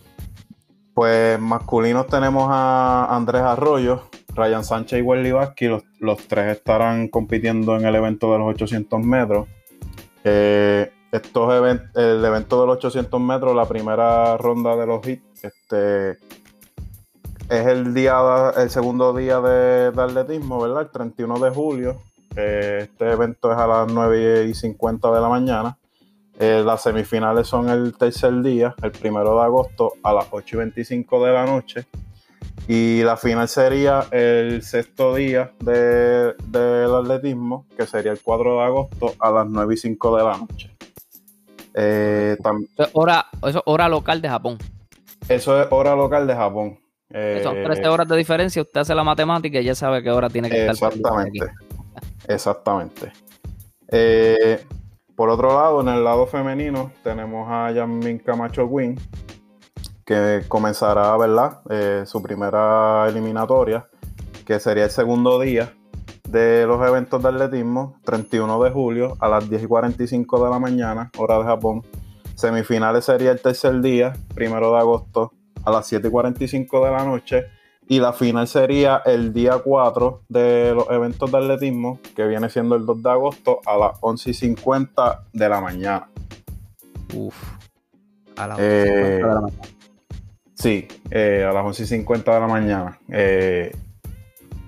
Pues 0.94 1.40
masculinos 1.40 2.08
tenemos 2.08 2.48
a 2.50 3.08
Andrés 3.10 3.42
Arroyo, 3.42 4.10
Ryan 4.36 4.64
Sánchez 4.64 5.00
y 5.00 5.02
Welly 5.02 5.32
Vázquez. 5.32 5.84
Los, 6.00 6.28
tres 6.28 6.58
estarán 6.58 7.08
compitiendo 7.08 7.78
en 7.78 7.86
el 7.86 7.96
evento 7.96 8.32
de 8.34 8.40
los 8.40 8.50
800 8.50 9.00
metros. 9.02 9.48
Eh, 10.24 10.92
estos 11.12 11.80
el 11.96 12.26
evento 12.26 12.62
de 12.62 12.68
los 12.68 12.78
800 12.78 13.22
metros, 13.22 13.56
la 13.56 13.68
primera 13.68 14.36
ronda 14.38 14.76
de 14.76 14.86
los 14.86 15.08
hits, 15.08 15.44
este, 15.44 16.18
es 17.50 17.68
el 17.68 17.94
día, 17.94 18.54
el 18.58 18.70
segundo 18.70 19.14
día 19.14 19.40
de, 19.42 19.88
atletismo, 19.88 20.62
¿verdad? 20.62 20.84
El 20.84 20.90
31 20.90 21.40
de 21.40 21.50
julio. 21.50 22.02
Eh, 22.36 22.80
este 22.84 23.12
evento 23.12 23.52
es 23.52 23.58
a 23.58 23.68
las 23.68 23.92
9 23.92 24.46
y 24.46 24.54
50 24.54 25.12
de 25.12 25.22
la 25.22 25.30
mañana. 25.30 25.78
Eh, 26.40 26.64
las 26.66 26.82
semifinales 26.82 27.48
son 27.48 27.70
el 27.70 27.96
tercer 27.96 28.42
día, 28.42 28.74
el 28.82 28.92
primero 28.92 29.36
de 29.38 29.44
agosto, 29.44 29.94
a 30.02 30.14
las 30.14 30.28
8 30.32 30.56
y 30.56 30.60
25 30.60 31.26
de 31.26 31.34
la 31.34 31.46
noche. 31.46 31.86
Y 32.68 33.04
la 33.04 33.18
final 33.18 33.48
sería 33.48 34.08
el 34.12 34.62
sexto 34.64 35.14
día 35.14 35.52
del 35.60 36.96
atletismo, 36.96 37.66
que 37.78 37.86
sería 37.86 38.14
el 38.14 38.22
4 38.22 38.56
de 38.56 38.64
agosto, 38.64 39.14
a 39.20 39.32
las 39.32 39.48
9 39.48 39.74
y 39.74 39.78
5 39.78 40.18
de 40.18 40.24
la 40.24 40.38
noche. 40.38 40.72
Eh, 41.76 42.38
hora, 42.94 43.26
eso 43.38 43.60
es 43.60 43.64
hora 43.66 43.90
local 43.90 44.22
de 44.22 44.30
Japón. 44.30 44.58
Eso 45.28 45.62
es 45.62 45.68
hora 45.72 45.96
local 45.96 46.26
de 46.26 46.36
Japón. 46.36 46.83
Son 47.44 47.64
13 47.64 47.82
eh, 47.82 47.88
horas 47.88 48.08
de 48.08 48.18
diferencia, 48.18 48.62
usted 48.64 48.82
hace 48.82 48.96
la 48.96 49.04
matemática 49.04 49.60
y 49.60 49.64
ya 49.64 49.76
sabe 49.76 50.02
qué 50.02 50.10
hora 50.10 50.30
tiene 50.30 50.50
que 50.50 50.66
estar. 50.66 50.92
Exactamente. 50.92 51.46
Exactamente. 52.28 53.12
Eh, 53.90 54.66
por 55.16 55.30
otro 55.30 55.50
lado, 55.50 55.82
en 55.82 55.90
el 55.90 56.04
lado 56.04 56.26
femenino, 56.26 56.92
tenemos 57.04 57.48
a 57.52 57.72
Yamin 57.72 58.18
Camacho 58.18 58.68
Quinn, 58.68 59.00
que 60.04 60.42
comenzará, 60.48 61.16
¿verdad? 61.18 61.60
Eh, 61.70 62.04
su 62.08 62.22
primera 62.24 63.08
eliminatoria, 63.08 63.88
que 64.44 64.60
sería 64.60 64.86
el 64.86 64.90
segundo 64.90 65.40
día 65.40 65.72
de 66.28 66.66
los 66.66 66.86
eventos 66.88 67.22
de 67.22 67.30
atletismo, 67.30 68.00
31 68.06 68.64
de 68.64 68.72
julio 68.72 69.18
a 69.20 69.28
las 69.28 69.48
10 69.48 69.62
y 69.62 69.68
45 69.68 70.44
de 70.44 70.50
la 70.50 70.58
mañana, 70.58 71.12
hora 71.20 71.38
de 71.38 71.44
Japón. 71.44 71.84
Semifinales 72.34 73.06
sería 73.06 73.30
el 73.30 73.40
tercer 73.40 73.82
día, 73.82 74.14
primero 74.34 74.72
de 74.72 74.80
agosto, 74.80 75.32
a 75.66 75.72
las 75.72 75.92
7.45 75.92 76.86
de 76.86 76.92
la 76.92 77.06
noche. 77.06 77.46
Y 77.88 78.00
la 78.00 78.14
final 78.14 78.48
sería 78.48 79.02
el 79.06 79.34
día 79.34 79.58
4 79.58 80.24
de 80.30 80.74
los 80.74 80.90
eventos 80.90 81.32
de 81.32 81.38
atletismo, 81.38 82.00
que 82.16 82.26
viene 82.26 82.50
siendo 82.50 82.76
el 82.76 82.86
2 82.86 83.04
de 83.04 83.10
agosto 83.10 83.60
a 83.66 83.78
las 83.78 84.00
11.50 84.00 85.20
de 85.34 85.50
la 85.50 85.62
mañana. 85.62 86.10
Uf. 87.14 87.36
A 88.38 88.48
las 88.48 88.58
11.50 88.58 88.62
de 88.62 89.20
la 89.20 89.42
mañana. 89.42 89.64
Sí, 90.56 90.88
eh, 91.12 91.46
a 91.48 91.54
las 91.54 91.66
11.50 91.66 92.24
de 92.24 92.40
la 92.40 92.48
mañana. 92.48 93.00
Eh, 93.10 93.76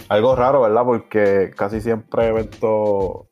algo 0.10 0.36
raro, 0.36 0.62
¿verdad? 0.62 0.84
Porque 0.84 1.52
casi 1.56 1.80
siempre 1.80 2.28
eventos 2.28 3.28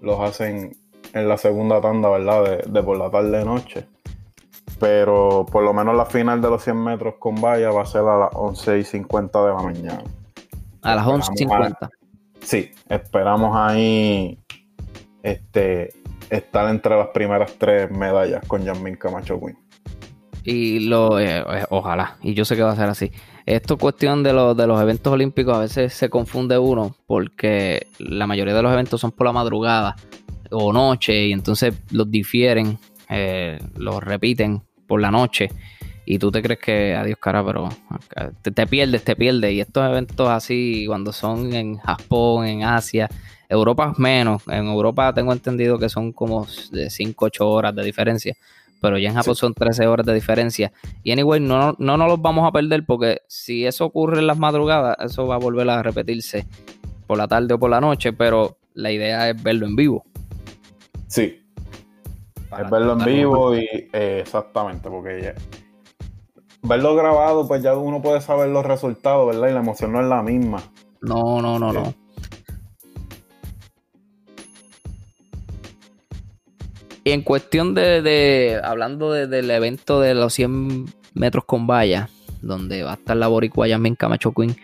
los 0.00 0.20
hacen 0.20 0.76
en 1.12 1.28
la 1.28 1.38
segunda 1.38 1.80
tanda, 1.80 2.10
¿verdad? 2.10 2.44
De, 2.44 2.56
de 2.66 2.82
por 2.82 2.98
la 2.98 3.10
tarde 3.10 3.44
noche 3.44 3.93
pero 4.84 5.46
por 5.50 5.64
lo 5.64 5.72
menos 5.72 5.96
la 5.96 6.04
final 6.04 6.42
de 6.42 6.50
los 6.50 6.62
100 6.62 6.76
metros 6.76 7.14
con 7.18 7.36
valla 7.36 7.70
va 7.70 7.80
a 7.80 7.86
ser 7.86 8.02
a 8.02 8.18
las 8.18 8.28
11 8.34 8.80
y 8.80 8.84
50 8.84 9.46
de 9.46 9.54
la 9.54 9.62
mañana. 9.62 10.02
A 10.82 10.94
las 10.94 11.06
11 11.06 11.32
y 11.32 11.38
50. 11.38 11.90
Sí, 12.42 12.70
esperamos 12.90 13.56
ahí 13.56 14.38
este, 15.22 15.88
estar 16.28 16.68
entre 16.68 16.98
las 16.98 17.08
primeras 17.08 17.54
tres 17.56 17.90
medallas 17.90 18.46
con 18.46 18.62
Janmin 18.62 18.96
Camacho 18.96 19.40
Quinn. 19.40 19.56
Y 20.42 20.80
lo, 20.80 21.18
eh, 21.18 21.38
eh, 21.38 21.64
ojalá, 21.70 22.18
y 22.20 22.34
yo 22.34 22.44
sé 22.44 22.54
que 22.54 22.62
va 22.62 22.72
a 22.72 22.76
ser 22.76 22.90
así. 22.90 23.10
Esto 23.46 23.78
cuestión 23.78 24.22
de, 24.22 24.34
de 24.34 24.66
los 24.66 24.82
eventos 24.82 25.10
olímpicos 25.10 25.56
a 25.56 25.60
veces 25.60 25.94
se 25.94 26.10
confunde 26.10 26.58
uno 26.58 26.94
porque 27.06 27.86
la 27.98 28.26
mayoría 28.26 28.52
de 28.52 28.62
los 28.62 28.72
eventos 28.74 29.00
son 29.00 29.12
por 29.12 29.26
la 29.26 29.32
madrugada 29.32 29.96
o 30.50 30.74
noche 30.74 31.28
y 31.28 31.32
entonces 31.32 31.74
los 31.90 32.10
difieren, 32.10 32.78
eh, 33.08 33.58
los 33.76 34.02
repiten 34.02 34.62
por 34.86 35.00
la 35.00 35.10
noche. 35.10 35.48
y 36.06 36.18
tú 36.18 36.30
te 36.30 36.42
crees 36.42 36.60
que, 36.60 36.94
adiós 36.94 37.18
cara, 37.18 37.44
pero 37.44 37.68
te, 38.42 38.50
te 38.50 38.66
pierdes, 38.66 39.04
te 39.04 39.16
pierdes. 39.16 39.52
Y 39.52 39.60
estos 39.60 39.88
eventos 39.88 40.28
así, 40.28 40.84
cuando 40.86 41.12
son 41.12 41.52
en 41.54 41.78
Japón, 41.78 42.46
en 42.46 42.64
Asia, 42.64 43.08
Europa 43.48 43.94
menos. 43.98 44.42
En 44.48 44.66
Europa 44.66 45.12
tengo 45.14 45.32
entendido 45.32 45.78
que 45.78 45.88
son 45.88 46.12
como 46.12 46.46
de 46.72 46.90
5, 46.90 47.24
8 47.24 47.48
horas 47.48 47.74
de 47.74 47.84
diferencia. 47.84 48.36
Pero 48.80 48.98
ya 48.98 49.08
en 49.08 49.14
Japón 49.14 49.34
son 49.34 49.54
13 49.54 49.86
horas 49.86 50.04
de 50.04 50.12
diferencia. 50.12 50.72
Y 51.02 51.12
anyway, 51.12 51.40
no, 51.40 51.74
no 51.78 51.96
nos 51.96 52.08
los 52.08 52.20
vamos 52.20 52.46
a 52.46 52.52
perder 52.52 52.84
porque 52.84 53.22
si 53.26 53.64
eso 53.64 53.86
ocurre 53.86 54.18
en 54.18 54.26
las 54.26 54.38
madrugadas, 54.38 54.96
eso 55.00 55.26
va 55.26 55.36
a 55.36 55.38
volver 55.38 55.68
a 55.70 55.82
repetirse 55.82 56.46
por 57.06 57.16
la 57.16 57.26
tarde 57.26 57.54
o 57.54 57.58
por 57.58 57.70
la 57.70 57.80
noche. 57.80 58.12
Pero 58.12 58.58
la 58.74 58.92
idea 58.92 59.30
es 59.30 59.42
verlo 59.42 59.66
en 59.66 59.76
vivo. 59.76 60.04
Sí, 61.06 61.43
Para 62.50 62.64
es 62.64 62.70
verlo 62.70 62.92
en 62.92 63.04
vivo 63.04 63.54
y 63.56 63.66
eh, 63.92 64.20
exactamente, 64.22 64.88
porque 64.90 65.20
ya- 65.22 65.34
verlo 66.62 66.94
grabado, 66.94 67.46
pues 67.48 67.62
ya 67.62 67.76
uno 67.76 68.00
puede 68.00 68.20
saber 68.20 68.48
los 68.48 68.64
resultados, 68.64 69.26
¿verdad? 69.26 69.48
Y 69.48 69.52
la 69.52 69.60
emoción 69.60 69.92
no 69.92 70.00
es 70.00 70.06
la 70.06 70.22
misma. 70.22 70.62
No, 71.00 71.40
no, 71.42 71.58
no, 71.58 71.70
Sí. 71.72 71.78
no. 71.78 71.94
Y 77.06 77.10
en 77.10 77.22
cuestión 77.22 77.74
de, 77.74 78.00
de- 78.00 78.60
hablando 78.62 79.12
de- 79.12 79.26
del 79.26 79.50
evento 79.50 80.00
de 80.00 80.14
los 80.14 80.32
100 80.32 80.86
metros 81.12 81.44
con 81.44 81.66
valla, 81.66 82.08
donde 82.40 82.82
va 82.82 82.92
a 82.92 82.94
estar 82.94 83.16
la 83.16 83.28
boricua 83.28 83.68
Yasmin 83.68 83.94
Camacho 83.94 84.32
Queen, 84.32 84.56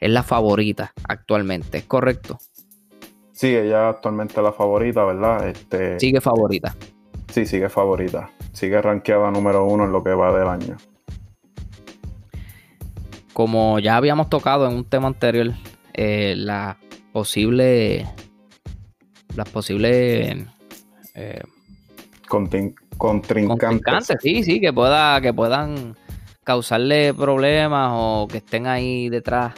es 0.00 0.10
la 0.10 0.22
favorita 0.24 0.92
actualmente, 1.08 1.78
¿es 1.78 1.84
correcto? 1.84 2.38
Sí, 3.32 3.54
ella 3.54 3.90
actualmente 3.90 4.34
es 4.36 4.42
la 4.42 4.52
favorita, 4.52 5.04
¿verdad? 5.04 5.48
Este, 5.48 6.00
Sigue 6.00 6.20
favorita. 6.20 6.74
Sí, 7.44 7.46
sigue 7.46 7.68
favorita. 7.68 8.30
Sigue 8.52 8.80
rankeada 8.82 9.30
número 9.30 9.64
uno 9.64 9.84
en 9.84 9.92
lo 9.92 10.02
que 10.02 10.10
va 10.10 10.36
del 10.36 10.48
año. 10.48 10.76
Como 13.32 13.78
ya 13.78 13.96
habíamos 13.96 14.28
tocado 14.28 14.68
en 14.68 14.74
un 14.76 14.84
tema 14.84 15.06
anterior, 15.08 15.52
eh, 15.94 16.34
la 16.36 16.76
posible, 17.12 18.06
las 19.36 19.48
posibles 19.48 20.38
eh, 21.14 21.42
Contin- 22.28 22.74
contrincantes. 22.96 23.68
contrincantes, 23.68 24.16
sí, 24.20 24.42
sí, 24.42 24.60
que 24.60 24.72
pueda, 24.72 25.20
que 25.20 25.32
puedan 25.32 25.96
causarle 26.42 27.14
problemas 27.14 27.90
o 27.94 28.26
que 28.30 28.38
estén 28.38 28.66
ahí 28.66 29.08
detrás. 29.08 29.54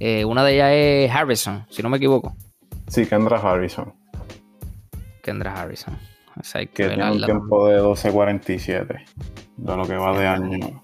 Eh, 0.00 0.24
una 0.24 0.42
de 0.44 0.54
ellas 0.54 0.70
es 0.72 1.10
Harrison, 1.10 1.64
si 1.70 1.82
no 1.82 1.88
me 1.88 1.98
equivoco. 1.98 2.34
Sí, 2.88 3.06
Kendra 3.06 3.38
Harrison, 3.38 3.94
Kendra 5.22 5.54
Harrison. 5.54 5.96
Esa 6.40 6.58
hay 6.58 6.66
que 6.66 6.84
que 6.84 6.88
tiene 6.88 7.10
un 7.10 7.22
tiempo 7.24 7.68
de 7.68 7.80
12.47 7.80 9.04
de 9.56 9.76
lo 9.76 9.86
que 9.86 9.96
va 9.96 10.18
de 10.18 10.26
año. 10.26 10.82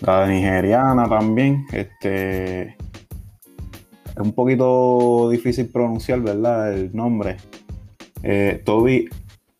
La 0.00 0.26
nigeriana 0.26 1.08
también, 1.08 1.64
este 1.72 2.62
es 2.70 2.76
un 4.16 4.32
poquito 4.32 5.30
difícil 5.30 5.68
pronunciar, 5.70 6.20
¿verdad? 6.20 6.72
El 6.74 6.94
nombre. 6.94 7.36
Eh, 8.22 8.60
Toby 8.64 9.08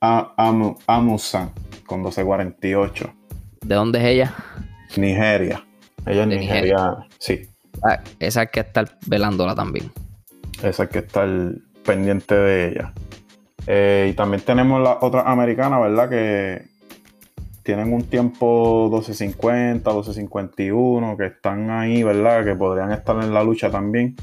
A- 0.00 0.34
Amu- 0.36 0.78
Amusan 0.86 1.50
con 1.86 2.02
12.48. 2.02 2.92
también. 3.04 3.16
¿De 3.62 3.74
dónde 3.76 3.98
es 4.00 4.04
ella? 4.06 4.34
Nigeria. 4.96 5.64
Ella 6.06 6.22
es 6.24 6.28
De 6.28 6.36
Nigeria. 6.36 6.60
nigeriana. 6.60 7.06
Sí, 7.18 7.48
Ah, 7.84 8.00
esa 8.18 8.40
hay 8.42 8.46
que 8.48 8.60
estar 8.60 8.98
velándola 9.06 9.54
también. 9.54 9.90
esa 10.62 10.82
hay 10.84 10.88
que 10.88 10.98
estar 10.98 11.28
pendiente 11.84 12.34
de 12.34 12.68
ella. 12.68 12.92
Eh, 13.66 14.08
y 14.10 14.14
también 14.14 14.42
tenemos 14.42 14.82
la 14.82 14.98
otra 15.00 15.22
americana, 15.22 15.78
¿verdad? 15.78 16.08
Que 16.08 16.62
tienen 17.62 17.92
un 17.92 18.04
tiempo 18.04 18.90
12.50, 18.90 19.82
12.51, 19.82 21.16
que 21.16 21.26
están 21.26 21.70
ahí, 21.70 22.02
¿verdad? 22.02 22.44
Que 22.44 22.54
podrían 22.54 22.92
estar 22.92 23.16
en 23.22 23.32
la 23.32 23.44
lucha 23.44 23.70
también. 23.70 24.16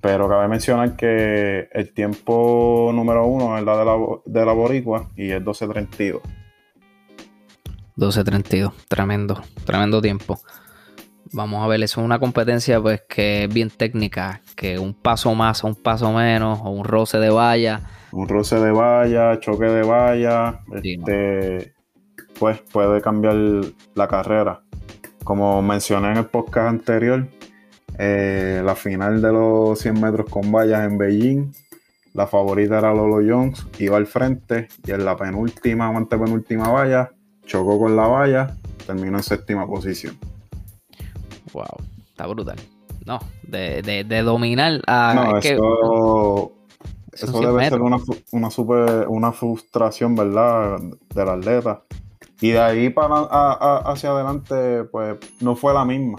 Pero 0.00 0.28
cabe 0.28 0.48
mencionar 0.48 0.96
que 0.96 1.68
el 1.72 1.94
tiempo 1.94 2.90
número 2.92 3.26
uno 3.26 3.56
es 3.56 3.64
la 3.64 3.78
de 3.78 3.84
la, 3.84 3.96
de 4.26 4.44
la 4.44 4.52
Boricua 4.52 5.08
y 5.16 5.30
es 5.30 5.42
12.32. 5.42 6.20
12.32. 7.96 8.72
Tremendo, 8.88 9.40
tremendo 9.64 10.02
tiempo. 10.02 10.38
Vamos 11.32 11.64
a 11.64 11.66
ver, 11.68 11.82
eso 11.82 12.00
es 12.00 12.04
una 12.04 12.18
competencia 12.18 12.80
pues 12.80 13.02
que 13.08 13.44
es 13.44 13.52
bien 13.52 13.70
técnica, 13.70 14.42
que 14.56 14.78
un 14.78 14.94
paso 14.94 15.34
más 15.34 15.64
o 15.64 15.68
un 15.68 15.74
paso 15.74 16.12
menos, 16.12 16.60
o 16.62 16.70
un 16.70 16.84
roce 16.84 17.18
de 17.18 17.30
valla, 17.30 17.80
Un 18.14 18.28
roce 18.28 18.56
de 18.60 18.70
valla, 18.70 19.38
choque 19.40 19.64
de 19.66 19.82
valla, 19.82 20.60
Sí, 20.82 20.96
no. 20.96 21.06
este, 21.08 21.74
pues 22.38 22.60
puede 22.72 23.00
cambiar 23.00 23.34
la 23.94 24.08
carrera. 24.08 24.62
Como 25.24 25.60
mencioné 25.62 26.12
en 26.12 26.18
el 26.18 26.26
podcast 26.26 26.68
anterior, 26.68 27.26
eh, 27.98 28.62
la 28.64 28.74
final 28.74 29.20
de 29.22 29.32
los 29.32 29.78
100 29.80 30.00
metros 30.00 30.28
con 30.30 30.52
vallas 30.52 30.84
en 30.84 30.98
Beijing, 30.98 31.52
la 32.12 32.26
favorita 32.28 32.78
era 32.78 32.94
Lolo 32.94 33.16
Jones, 33.26 33.66
iba 33.78 33.96
al 33.96 34.06
frente 34.06 34.68
y 34.86 34.92
en 34.92 35.04
la 35.04 35.16
penúltima 35.16 35.90
o 35.90 35.96
antepenúltima 35.96 36.68
valla, 36.68 37.10
chocó 37.46 37.78
con 37.78 37.96
la 37.96 38.06
valla, 38.06 38.56
terminó 38.86 39.16
en 39.16 39.22
séptima 39.24 39.66
posición. 39.66 40.16
Wow, 41.52 41.64
está 42.08 42.26
brutal. 42.26 42.56
No, 43.06 43.18
de, 43.42 43.82
de, 43.82 44.04
de 44.04 44.22
dominar 44.22 44.80
a. 44.86 45.14
No, 45.32 45.40
que- 45.40 45.52
eso, 45.54 46.52
son 46.63 46.63
eso 47.14 47.26
100 47.38 47.40
debe 47.42 47.68
ser 47.68 47.80
una, 47.82 47.98
una, 48.32 48.50
super, 48.50 49.06
una 49.08 49.32
frustración, 49.32 50.14
¿verdad? 50.16 50.78
Del 51.14 51.28
atleta. 51.28 51.82
Y 52.40 52.50
de 52.50 52.60
ahí 52.60 52.90
para 52.90 53.14
a- 53.16 53.52
a- 53.52 53.92
hacia 53.92 54.10
adelante, 54.10 54.84
pues 54.84 55.16
no 55.40 55.56
fue 55.56 55.72
la 55.72 55.84
misma. 55.84 56.18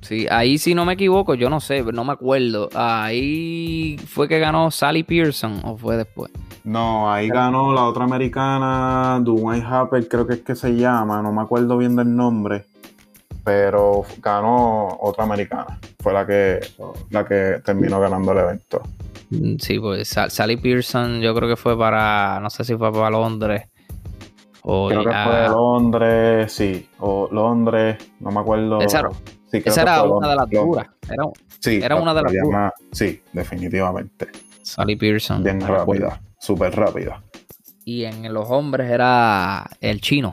Sí, 0.00 0.26
ahí 0.30 0.56
si 0.56 0.74
no 0.74 0.84
me 0.86 0.94
equivoco, 0.94 1.34
yo 1.34 1.50
no 1.50 1.60
sé, 1.60 1.82
no 1.82 2.04
me 2.04 2.12
acuerdo. 2.12 2.68
Ahí 2.74 3.98
fue 4.06 4.26
que 4.28 4.38
ganó 4.38 4.70
Sally 4.70 5.02
Pearson 5.02 5.60
o 5.64 5.76
fue 5.76 5.96
después. 5.98 6.30
No, 6.64 7.10
ahí 7.12 7.28
ganó 7.28 7.74
la 7.74 7.84
otra 7.84 8.04
americana, 8.04 9.20
Dwayne 9.22 9.64
Harper, 9.66 10.06
creo 10.08 10.26
que 10.26 10.34
es 10.34 10.40
que 10.40 10.54
se 10.54 10.74
llama, 10.76 11.20
no 11.22 11.32
me 11.32 11.42
acuerdo 11.42 11.76
bien 11.78 11.96
del 11.96 12.14
nombre, 12.14 12.64
pero 13.44 14.04
ganó 14.22 14.96
otra 15.00 15.24
americana. 15.24 15.78
Fue 16.00 16.12
la 16.12 16.26
que, 16.26 16.60
la 17.10 17.26
que 17.26 17.60
terminó 17.64 18.00
ganando 18.00 18.32
el 18.32 18.38
evento. 18.38 18.82
Mm, 19.30 19.56
Sí, 19.58 19.78
pues 19.78 20.08
Sa- 20.08 20.30
Sally 20.30 20.56
Pearson 20.56 21.20
yo 21.20 21.34
creo 21.34 21.48
que 21.48 21.56
fue 21.56 21.76
para, 21.78 22.40
no 22.40 22.48
sé 22.50 22.64
si 22.64 22.74
fue 22.76 22.90
para 22.92 23.10
Londres 23.10 23.64
o 24.62 24.88
Creo 24.88 25.04
que 25.04 25.10
ya- 25.10 25.24
fue 25.24 25.48
Londres, 25.48 26.52
sí, 26.52 26.88
o 26.98 27.28
Londres, 27.30 27.96
no 28.20 28.30
me 28.30 28.40
acuerdo. 28.40 28.80
Esa- 28.80 29.08
Sí, 29.50 29.62
era 29.64 30.02
una 30.02 30.28
de 30.28 30.36
las 30.36 30.50
duras. 30.50 30.86
Era 31.10 31.24
Sí, 31.60 31.80
Era 31.82 31.96
una 31.96 32.12
de 32.14 32.22
las 32.22 32.32
la 32.32 32.42
duras. 32.42 32.72
Sí, 32.92 33.22
definitivamente. 33.32 34.28
Sally 34.62 34.94
Pearson. 34.96 35.42
Bien 35.42 35.60
rápida, 35.60 36.20
súper 36.38 36.76
rápida. 36.76 37.22
Y 37.86 38.04
en 38.04 38.32
los 38.34 38.48
hombres 38.50 38.90
era 38.90 39.68
el 39.80 40.00
chino. 40.02 40.32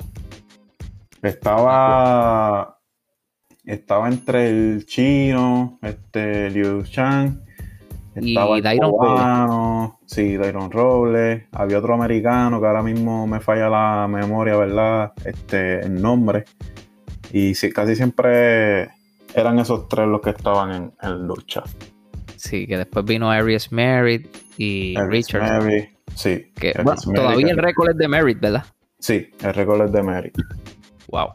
Estaba. 1.21 2.77
Estaba 3.63 4.07
entre 4.09 4.49
el 4.49 4.85
chino, 4.85 5.79
este, 5.81 6.49
Liu 6.51 6.83
Chang, 6.83 7.41
estaba 8.15 8.57
el 8.57 8.63
Dairon 8.63 8.91
cubano, 8.91 9.99
sí, 10.05 10.37
Dairon 10.37 10.71
Robles, 10.71 11.43
había 11.51 11.79
otro 11.79 11.93
americano 11.93 12.59
que 12.61 12.67
ahora 12.67 12.81
mismo 12.83 13.27
me 13.27 13.39
falla 13.39 13.69
la 13.69 14.07
memoria, 14.07 14.55
¿verdad? 14.57 15.13
Este, 15.23 15.81
el 15.81 16.01
nombre. 16.01 16.45
Y 17.31 17.55
sí, 17.55 17.71
casi 17.71 17.95
siempre 17.95 18.89
eran 19.33 19.59
esos 19.59 19.87
tres 19.89 20.07
los 20.07 20.21
que 20.21 20.29
estaban 20.29 20.71
en, 20.71 20.93
en 21.01 21.27
lucha. 21.27 21.63
Sí, 22.37 22.67
que 22.67 22.77
después 22.77 23.03
vino 23.05 23.29
Arias 23.31 23.71
Merritt 23.71 24.27
y 24.57 24.95
Richard. 25.09 25.41
Mary, 25.41 25.89
sí. 26.15 26.51
Que, 26.55 26.73
bueno, 26.83 27.01
todavía 27.13 27.45
que- 27.47 27.51
el 27.51 27.57
récord 27.57 27.89
es 27.89 27.97
de 27.97 28.07
Merritt, 28.07 28.39
¿verdad? 28.39 28.65
Sí, 28.99 29.29
el 29.41 29.53
récord 29.53 29.81
es 29.85 29.91
de 29.91 30.03
Mary. 30.03 30.31
Wow. 31.09 31.29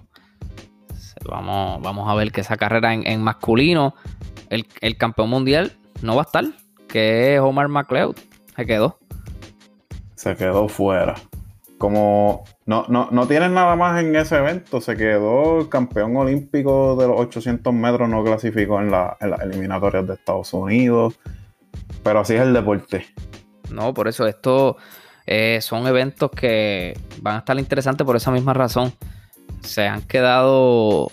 Vamos, 1.28 1.82
vamos 1.82 2.08
a 2.08 2.14
ver 2.14 2.32
que 2.32 2.40
esa 2.40 2.56
carrera 2.56 2.94
en, 2.94 3.06
en 3.06 3.22
masculino, 3.22 3.94
el, 4.48 4.66
el 4.80 4.96
campeón 4.96 5.28
mundial 5.28 5.72
no 6.02 6.14
va 6.16 6.22
a 6.22 6.24
estar, 6.24 6.44
que 6.90 7.34
es 7.34 7.40
Omar 7.40 7.68
McLeod. 7.68 8.16
Se 8.56 8.66
quedó. 8.66 8.98
se 10.14 10.36
quedó 10.36 10.68
fuera. 10.68 11.14
Como 11.78 12.44
no, 12.66 12.84
no, 12.88 13.08
no 13.10 13.26
tienen 13.26 13.54
nada 13.54 13.74
más 13.74 14.02
en 14.02 14.14
ese 14.14 14.36
evento, 14.36 14.82
se 14.82 14.96
quedó 14.96 15.60
el 15.60 15.68
campeón 15.70 16.14
olímpico 16.16 16.94
de 16.96 17.08
los 17.08 17.18
800 17.18 17.72
metros, 17.72 18.06
no 18.10 18.22
clasificó 18.22 18.80
en, 18.80 18.90
la- 18.90 19.16
en 19.20 19.30
las 19.30 19.40
eliminatorias 19.40 20.06
de 20.06 20.12
Estados 20.14 20.52
Unidos, 20.52 21.18
pero 22.02 22.20
así 22.20 22.34
es 22.34 22.42
el 22.42 22.52
deporte. 22.52 23.06
No, 23.70 23.94
por 23.94 24.08
eso 24.08 24.26
esto 24.26 24.76
eh, 25.26 25.58
son 25.62 25.86
eventos 25.86 26.30
que 26.32 26.98
van 27.22 27.36
a 27.36 27.38
estar 27.38 27.58
interesantes 27.58 28.04
por 28.04 28.16
esa 28.16 28.30
misma 28.30 28.52
razón. 28.52 28.92
Se 29.62 29.86
han 29.88 30.02
quedado 30.02 31.10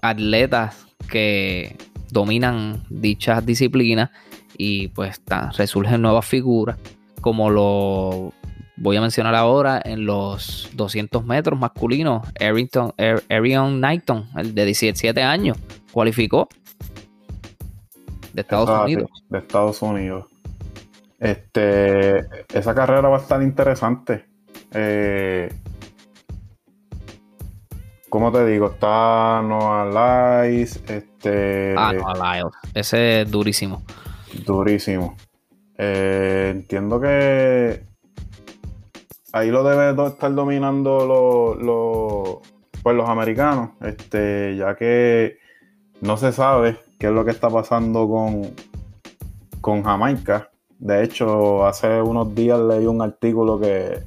atletas 0.00 0.86
que 1.10 1.76
dominan 2.10 2.84
dichas 2.88 3.44
disciplinas 3.44 4.10
y 4.58 4.88
pues 4.88 5.20
ta- 5.20 5.50
resurgen 5.56 6.02
nuevas 6.02 6.24
figuras 6.26 6.76
como 7.20 7.50
lo 7.50 8.32
voy 8.76 8.96
a 8.96 9.00
mencionar 9.00 9.34
ahora 9.34 9.80
en 9.84 10.04
los 10.06 10.68
200 10.74 11.24
metros 11.24 11.58
masculinos, 11.58 12.26
Arrington, 12.40 12.92
Ar- 12.98 13.22
Arion 13.30 13.78
Knighton, 13.78 14.28
el 14.36 14.54
de 14.54 14.64
17 14.66 15.22
años, 15.22 15.56
cualificó 15.92 16.48
de 18.32 18.42
Estados 18.42 18.68
Ah, 18.68 18.82
Unidos. 18.84 19.10
de 19.30 19.38
Estados 19.38 19.80
Unidos. 19.82 20.26
Este, 21.18 22.18
esa 22.52 22.74
carrera 22.74 23.08
va 23.08 23.16
a 23.16 23.20
estar 23.20 23.42
interesante. 23.42 24.26
Eh, 24.72 25.48
¿Cómo 28.08 28.30
te 28.30 28.44
digo? 28.46 28.66
Está 28.70 29.42
Noah 29.42 30.44
Lyles, 30.46 30.80
este, 30.86 31.74
Ah, 31.76 31.92
no, 31.92 32.12
Lyles. 32.14 32.52
Ese 32.74 33.22
es 33.22 33.30
durísimo. 33.30 33.82
Durísimo. 34.44 35.16
Eh, 35.78 36.52
entiendo 36.54 37.00
que 37.00 37.84
ahí 39.32 39.50
lo 39.50 39.62
debe 39.64 40.08
estar 40.08 40.34
dominando 40.34 41.56
los, 41.58 42.38
pues 42.82 42.96
los 42.96 43.08
americanos, 43.08 43.70
este, 43.82 44.56
ya 44.56 44.74
que 44.76 45.38
no 46.00 46.16
se 46.16 46.32
sabe 46.32 46.78
qué 46.98 47.08
es 47.08 47.12
lo 47.12 47.24
que 47.24 47.30
está 47.30 47.50
pasando 47.50 48.08
con, 48.08 48.50
con 49.60 49.82
Jamaica. 49.82 50.50
De 50.78 51.02
hecho, 51.02 51.66
hace 51.66 52.00
unos 52.00 52.34
días 52.34 52.58
leí 52.60 52.86
un 52.86 53.02
artículo 53.02 53.58
que 53.58 54.02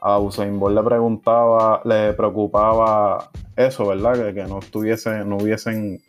a 0.00 0.18
Usain 0.18 0.58
Bolt 0.58 0.76
le 0.76 0.82
preguntaba, 0.82 1.82
le 1.84 2.12
preocupaba 2.14 3.30
eso, 3.56 3.88
¿verdad? 3.88 4.14
Que, 4.14 4.34
que 4.34 4.44
no 4.44 4.58
estuviese, 4.60 5.24
no 5.24 5.36
hubiesen 5.36 6.00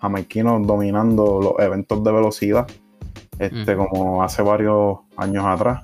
jamaiquinos 0.00 0.66
dominando 0.66 1.40
los 1.42 1.58
eventos 1.58 2.02
de 2.02 2.12
velocidad, 2.12 2.66
este, 3.40 3.76
como 3.76 4.22
hace 4.22 4.42
varios 4.42 4.98
años 5.16 5.44
atrás. 5.44 5.82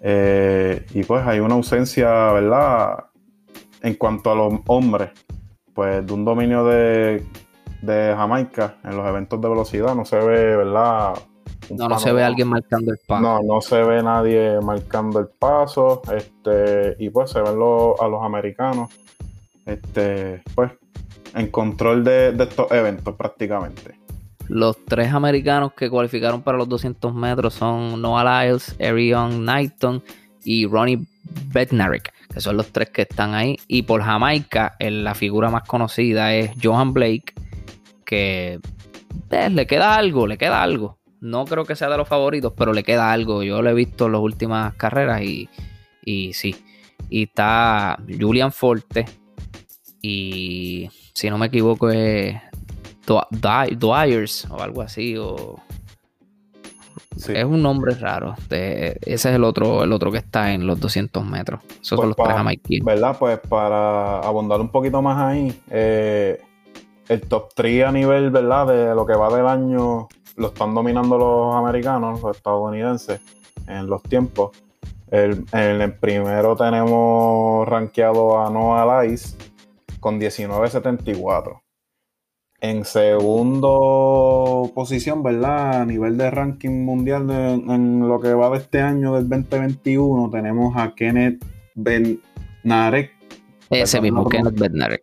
Eh, 0.00 0.84
y 0.94 1.02
pues 1.02 1.26
hay 1.26 1.40
una 1.40 1.54
ausencia, 1.54 2.08
¿verdad? 2.32 3.04
En 3.82 3.94
cuanto 3.94 4.30
a 4.30 4.34
los 4.34 4.54
hombres, 4.66 5.10
pues 5.74 6.06
de 6.06 6.12
un 6.12 6.24
dominio 6.24 6.64
de, 6.64 7.24
de 7.82 8.14
Jamaica 8.16 8.76
en 8.84 8.96
los 8.96 9.06
eventos 9.08 9.40
de 9.40 9.48
velocidad 9.48 9.94
no 9.94 10.04
se 10.04 10.16
ve, 10.18 10.56
¿verdad? 10.56 11.14
Un 11.70 11.76
No, 11.76 11.88
no 11.88 11.98
se 11.98 12.12
ve 12.12 12.22
alguien 12.22 12.48
marcando 12.48 12.92
el 12.92 12.98
paso. 13.06 13.22
No, 13.22 13.40
no 13.42 13.60
se 13.60 13.82
ve 13.82 14.02
nadie 14.02 14.60
marcando 14.60 15.20
el 15.20 15.28
paso. 15.28 16.02
Este, 16.14 16.96
y 16.98 17.10
pues 17.10 17.30
se 17.30 17.42
ven 17.42 17.58
los- 17.58 18.00
a 18.00 18.08
los 18.08 18.22
americanos. 18.24 18.90
Este, 19.66 20.42
pues, 20.54 20.72
en 21.34 21.48
control 21.48 22.04
de, 22.04 22.32
de 22.32 22.44
estos 22.44 22.70
eventos 22.72 23.14
prácticamente. 23.16 23.98
Los 24.48 24.84
tres 24.86 25.12
americanos 25.12 25.72
que 25.74 25.90
cualificaron 25.90 26.42
para 26.42 26.56
los 26.58 26.68
200 26.68 27.14
metros 27.14 27.54
son 27.54 28.00
Noah 28.00 28.44
Lyles, 28.44 28.76
Arion 28.80 29.42
Knighton 29.42 30.02
y 30.44 30.66
Ronnie 30.66 31.06
Bednarik, 31.52 32.12
que 32.32 32.40
son 32.40 32.56
los 32.56 32.68
tres 32.72 32.90
que 32.90 33.02
están 33.02 33.34
ahí. 33.34 33.58
Y 33.68 33.82
por 33.82 34.02
Jamaica, 34.02 34.74
el- 34.78 35.04
la 35.04 35.14
figura 35.14 35.50
más 35.50 35.64
conocida 35.64 36.34
es 36.34 36.50
Johan 36.62 36.92
Blake, 36.94 37.34
que 38.06 38.58
eh, 39.30 39.50
le 39.50 39.66
queda 39.66 39.94
algo, 39.96 40.26
le 40.26 40.38
queda 40.38 40.62
algo. 40.62 40.98
No 41.20 41.44
creo 41.44 41.64
que 41.64 41.76
sea 41.76 41.90
de 41.90 41.96
los 41.98 42.08
favoritos, 42.08 42.52
pero 42.56 42.72
le 42.72 42.84
queda 42.84 43.12
algo. 43.12 43.42
Yo 43.42 43.60
lo 43.60 43.68
he 43.68 43.74
visto 43.74 44.06
en 44.06 44.12
las 44.12 44.20
últimas 44.22 44.72
carreras 44.74 45.20
y, 45.22 45.48
y 46.04 46.32
sí. 46.32 46.56
Y 47.10 47.24
está 47.24 47.98
Julian 48.18 48.52
Forte. 48.52 49.04
Y 50.00 50.88
si 51.12 51.28
no 51.28 51.38
me 51.38 51.46
equivoco, 51.46 51.90
es 51.90 52.36
Dwyers 53.76 54.46
o 54.50 54.60
algo 54.60 54.82
así. 54.82 55.16
O, 55.16 55.56
Sí. 57.16 57.32
Es 57.34 57.44
un 57.44 57.60
nombre 57.62 57.94
raro. 57.96 58.34
de- 58.48 58.96
ese 59.02 59.30
es 59.30 59.34
el 59.34 59.42
otro, 59.42 59.82
el 59.82 59.92
otro 59.92 60.12
que 60.12 60.18
está 60.18 60.52
en 60.52 60.66
los 60.68 60.78
200 60.78 61.24
metros. 61.24 61.60
Esos 61.64 61.78
Pues 61.78 61.88
son 61.88 62.08
los 62.10 62.16
pa- 62.16 62.24
tres 62.24 62.36
jamaiquinos. 62.36 62.86
¿Verdad? 62.86 63.16
Pues 63.18 63.40
para 63.40 64.20
abundar 64.20 64.60
un 64.60 64.68
poquito 64.68 65.02
más 65.02 65.18
ahí, 65.18 65.60
eh, 65.68 66.40
el 67.08 67.20
top 67.22 67.48
3 67.56 67.84
a 67.86 67.90
nivel, 67.90 68.30
¿verdad? 68.30 68.68
De 68.68 68.94
lo 68.94 69.04
que 69.04 69.14
va 69.14 69.34
del 69.36 69.48
año, 69.48 70.06
lo 70.36 70.46
están 70.48 70.74
dominando 70.74 71.18
los 71.18 71.54
americanos, 71.56 72.20
los 72.22 72.36
estadounidenses, 72.36 73.20
en 73.66 73.88
los 73.88 74.00
tiempos. 74.04 74.56
El, 75.10 75.44
en 75.52 75.80
el 75.80 75.94
primero 75.94 76.54
tenemos 76.54 77.66
rankeado 77.66 78.40
a 78.40 78.48
Noah 78.50 79.02
Lyles 79.02 79.36
con 79.98 80.20
19.74. 80.20 81.62
En 82.60 82.84
segundo 82.84 84.70
posición, 84.74 85.22
¿verdad? 85.22 85.82
A 85.82 85.84
nivel 85.86 86.16
de 86.18 86.28
ranking 86.30 86.84
mundial 86.84 87.26
de- 87.28 87.52
en 87.54 88.00
lo 88.08 88.18
que 88.20 88.34
va 88.34 88.50
de 88.50 88.56
este 88.58 88.80
año 88.80 89.14
del 89.14 89.28
2021, 89.28 90.28
tenemos 90.30 90.76
a 90.76 90.92
Kenneth 90.96 91.44
Benarek, 91.76 93.12
Ese 93.70 94.00
mismo, 94.00 94.28
Kenneth 94.28 94.58
Bednarik. 94.58 95.02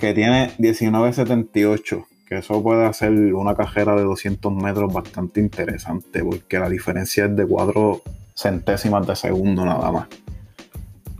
que 0.00 0.12
tiene 0.14 0.50
19.78. 0.58 2.06
Que 2.26 2.38
eso 2.38 2.60
puede 2.62 2.86
hacer 2.86 3.12
una 3.34 3.54
carrera 3.54 3.94
de 3.94 4.02
200 4.02 4.50
metros 4.52 4.92
bastante 4.92 5.40
interesante, 5.40 6.24
porque 6.24 6.58
la 6.58 6.68
diferencia 6.70 7.26
es 7.26 7.36
de 7.36 7.46
4 7.46 8.00
centésimas 8.34 9.06
de 9.06 9.14
segundo 9.14 9.64
nada 9.64 9.92
más. 9.92 10.08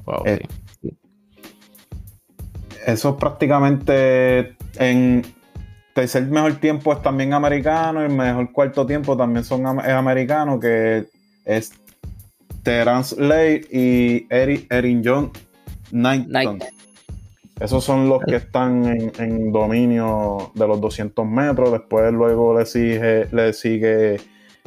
Wow, 0.06 0.22
Eh, 0.24 0.40
sí. 0.82 0.90
Eso 2.86 3.10
es 3.10 3.14
prácticamente 3.16 4.56
en 4.78 5.22
tercer 5.94 6.24
mejor 6.26 6.54
tiempo 6.56 6.92
es 6.92 7.00
también 7.02 7.32
americano, 7.32 8.02
el 8.02 8.10
mejor 8.10 8.52
cuarto 8.52 8.84
tiempo 8.84 9.16
también 9.16 9.44
son 9.44 9.66
am- 9.66 9.80
es 9.80 9.88
americano, 9.88 10.58
que 10.60 11.06
es 11.44 11.72
Terence 12.62 13.14
Lay 13.20 13.60
y 13.70 14.26
Erin 14.30 15.02
John 15.04 15.30
Knighton. 15.90 16.28
Knighton. 16.28 16.58
Esos 17.60 17.84
son 17.84 18.08
los 18.08 18.20
que 18.24 18.36
están 18.36 18.84
en, 18.84 19.12
en 19.18 19.52
dominio 19.52 20.50
de 20.54 20.66
los 20.66 20.80
200 20.80 21.24
metros. 21.24 21.70
Después 21.70 22.12
luego 22.12 22.58
le 22.58 22.66
sigue, 22.66 23.28
le 23.30 23.52
sigue 23.52 24.16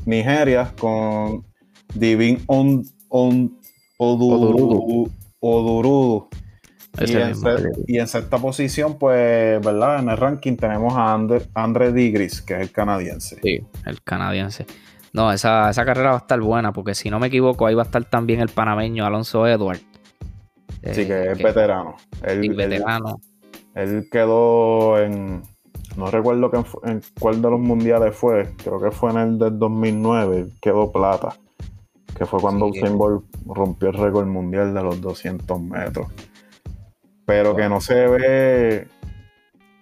Nigeria 0.05 0.73
con 0.79 1.43
Divin 1.93 2.41
On, 2.47 2.81
On- 3.09 3.57
Odurudu. 3.97 5.09
Odurudu. 5.39 6.29
Y 6.99 7.15
en, 7.15 7.33
y 7.87 7.99
en 7.99 8.07
sexta 8.07 8.37
posición, 8.37 8.97
pues, 8.97 9.63
¿verdad? 9.63 9.99
En 9.99 10.09
el 10.09 10.17
ranking 10.17 10.55
tenemos 10.55 10.95
a 10.95 11.13
Andre, 11.13 11.43
Andre 11.53 11.93
Digris, 11.93 12.41
que 12.41 12.55
es 12.55 12.61
el 12.61 12.71
canadiense. 12.71 13.37
Sí, 13.43 13.59
el 13.85 14.01
canadiense. 14.01 14.65
No, 15.13 15.31
esa, 15.31 15.69
esa 15.69 15.85
carrera 15.85 16.09
va 16.09 16.15
a 16.15 16.19
estar 16.19 16.39
buena, 16.39 16.73
porque 16.73 16.95
si 16.95 17.09
no 17.09 17.19
me 17.19 17.27
equivoco, 17.27 17.65
ahí 17.65 17.75
va 17.75 17.83
a 17.83 17.85
estar 17.85 18.03
también 18.05 18.39
el 18.39 18.49
panameño 18.49 19.05
Alonso 19.05 19.47
Edward. 19.47 19.79
Eh, 20.81 21.07
que 21.07 21.31
es 21.31 21.37
veterano. 21.37 21.95
Él, 22.23 22.41
sí, 22.41 22.49
veterano. 22.49 23.19
él 23.75 24.07
quedó 24.11 24.99
en. 24.99 25.41
No 25.95 26.11
recuerdo 26.11 26.51
que 26.51 26.57
en 26.89 27.01
cuál 27.19 27.41
de 27.41 27.49
los 27.49 27.59
mundiales 27.59 28.15
fue. 28.15 28.53
Creo 28.63 28.79
que 28.79 28.91
fue 28.91 29.11
en 29.11 29.17
el 29.17 29.39
del 29.39 29.57
2009. 29.57 30.37
él 30.37 30.53
Quedó 30.61 30.91
plata. 30.91 31.35
Que 32.15 32.25
fue 32.25 32.39
cuando 32.39 32.71
Sí. 32.71 32.79
Usain 32.79 32.97
Bolt 32.97 33.25
rompió 33.47 33.89
el 33.89 33.95
récord 33.95 34.27
mundial 34.27 34.73
de 34.73 34.83
los 34.83 35.01
200 35.01 35.59
metros. 35.61 36.07
Pero 37.27 37.55
que 37.55 37.69
no 37.69 37.79
se 37.81 38.07
ve. 38.07 38.87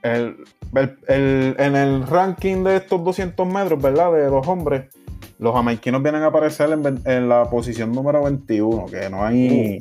El, 0.02 0.36
el- 0.76 0.98
el- 1.08 1.56
en 1.58 1.76
el 1.78 2.06
ranking 2.08 2.64
de 2.66 2.76
estos 2.78 3.02
200 3.04 3.48
metros, 3.48 3.82
¿verdad? 3.82 4.12
De 4.12 4.30
los 4.30 4.46
hombres, 4.48 4.94
los 5.40 5.54
jamaiquinos 5.54 6.02
vienen 6.04 6.24
a 6.24 6.28
aparecer 6.28 6.70
en, 6.72 7.00
en 7.06 7.30
la 7.30 7.50
posición 7.50 7.92
número 7.94 8.24
21, 8.24 8.88
que 8.88 9.10
no 9.10 9.24
hay. 9.24 9.80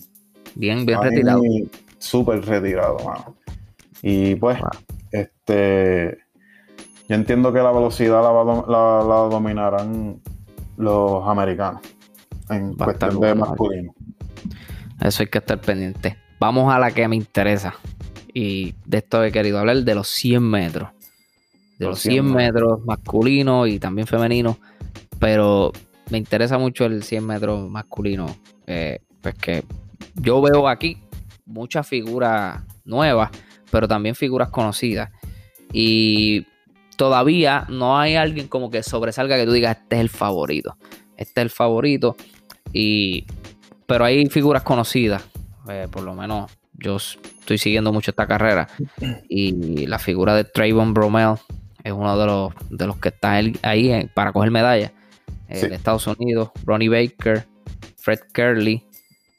Bien, 0.54 0.84
bien 0.86 1.02
retirado. 1.02 1.42
Súper 1.98 2.44
retirado, 2.44 2.98
mano. 3.04 3.34
Y 4.02 4.34
pues, 4.36 4.58
Wow. 4.60 4.68
este. 5.10 6.18
Yo 7.08 7.14
entiendo 7.16 7.52
que 7.52 7.58
la 7.60 7.72
velocidad 7.72 8.22
la, 8.22 8.44
la- 8.44 9.04
la 9.06 9.14
dominarán 9.30 10.20
los 10.76 11.26
americanos. 11.26 11.80
En 12.50 12.74
cuestión 12.74 13.20
de 13.20 13.34
masculino. 13.34 13.94
Eso 15.00 15.22
hay 15.22 15.28
que 15.28 15.38
estar 15.38 15.58
pendiente. 15.60 16.18
Vamos 16.38 16.72
a 16.72 16.78
la 16.78 16.90
que 16.90 17.06
me 17.08 17.16
interesa. 17.16 17.74
Y 18.32 18.74
de 18.84 18.98
esto 18.98 19.22
he 19.22 19.30
querido 19.30 19.58
hablar, 19.58 19.76
de 19.76 19.94
los 19.94 20.08
100 20.08 20.42
metros. 20.42 20.90
De 21.78 21.86
Los 21.86 21.92
los 21.94 22.00
100 22.00 22.24
100 22.24 22.34
metros 22.34 22.84
masculinos 22.84 23.68
y 23.68 23.78
también 23.78 24.06
femeninos. 24.06 24.56
Pero 25.18 25.72
me 26.10 26.18
interesa 26.18 26.58
mucho 26.58 26.84
el 26.84 27.02
100 27.02 27.26
metros 27.26 27.70
masculino. 27.70 28.26
eh, 28.66 29.00
pues 29.20 29.34
que 29.36 29.64
yo 30.16 30.42
veo 30.42 30.68
aquí 30.68 30.98
muchas 31.46 31.86
figuras 31.86 32.62
nuevas, 32.84 33.30
pero 33.70 33.88
también 33.88 34.14
figuras 34.14 34.50
conocidas. 34.50 35.10
Y 35.72 36.46
todavía 36.96 37.66
no 37.68 37.98
hay 37.98 38.16
alguien 38.16 38.48
como 38.48 38.70
que 38.70 38.82
sobresalga 38.82 39.36
que 39.36 39.46
tú 39.46 39.52
digas, 39.52 39.78
este 39.80 39.96
es 39.96 40.00
el 40.02 40.08
favorito. 40.08 40.76
Este 41.16 41.40
es 41.40 41.44
el 41.44 41.50
favorito. 41.50 42.16
Y, 42.72 43.26
pero 43.86 44.04
hay 44.04 44.26
figuras 44.26 44.62
conocidas. 44.62 45.24
Eh, 45.68 45.88
por 45.90 46.02
lo 46.02 46.14
menos 46.14 46.50
yo 46.74 46.96
estoy 46.96 47.58
siguiendo 47.58 47.92
mucho 47.92 48.10
esta 48.10 48.26
carrera. 48.26 48.68
Y 49.28 49.86
la 49.86 49.98
figura 49.98 50.34
de 50.34 50.44
Trayvon 50.44 50.92
Bromell 50.94 51.34
es 51.82 51.92
uno 51.92 52.18
de 52.18 52.26
los, 52.26 52.52
de 52.70 52.86
los 52.86 52.96
que 52.96 53.08
está 53.10 53.32
ahí 53.32 53.90
eh, 53.90 54.08
para 54.12 54.32
coger 54.32 54.50
medallas. 54.50 54.92
eh, 55.48 55.56
Sí. 55.60 55.68
de 55.68 55.74
Estados 55.74 56.06
Unidos. 56.06 56.50
Ronnie 56.64 56.88
Baker, 56.88 57.46
Fred 57.96 58.20
Curley, 58.34 58.82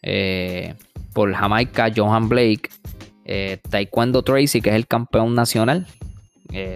eh, 0.04 0.76
por 1.14 1.34
Jamaica, 1.34 1.90
Johan 1.96 2.30
Blake. 2.30 2.70
Taekwondo 3.70 4.22
Tracy, 4.22 4.62
que 4.62 4.70
es 4.70 4.76
el 4.76 4.86
campeón 4.88 5.34
nacional, 5.34 5.88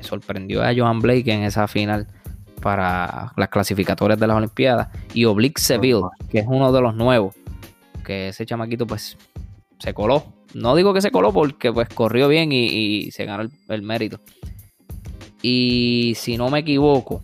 sorprendió 0.01 0.63
a 0.63 0.73
Johan 0.75 0.99
Blake 0.99 1.31
en 1.31 1.43
esa 1.43 1.67
final 1.67 2.07
para 2.59 3.31
las 3.38 3.49
clasificatorias 3.49 4.19
de 4.19 4.25
las 4.27 4.35
Olimpiadas. 4.38 4.88
Y 5.13 5.25
Oblique 5.25 5.62
Seville, 5.62 6.01
que 6.31 6.39
es 6.39 6.45
uno 6.47 6.71
de 6.71 6.81
los 6.81 6.95
nuevos, 6.95 7.35
que 8.10 8.30
ese 8.30 8.43
chamaquito 8.43 8.88
pues 8.88 9.15
se 9.78 9.93
coló. 9.93 10.24
No 10.56 10.76
digo 10.76 10.95
que 10.95 11.02
se 11.02 11.12
coló 11.12 11.32
porque 11.32 11.72
pues 11.72 11.88
corrió 11.89 12.28
bien 12.28 12.52
y, 12.52 12.65
y 12.65 13.12
se 13.12 13.26
ganó 13.26 13.43
el, 13.43 13.52
el 13.67 13.84
mérito. 13.84 14.19
Y 15.43 16.13
si 16.17 16.36
no 16.36 16.50
me 16.50 16.60
equivoco, 16.60 17.22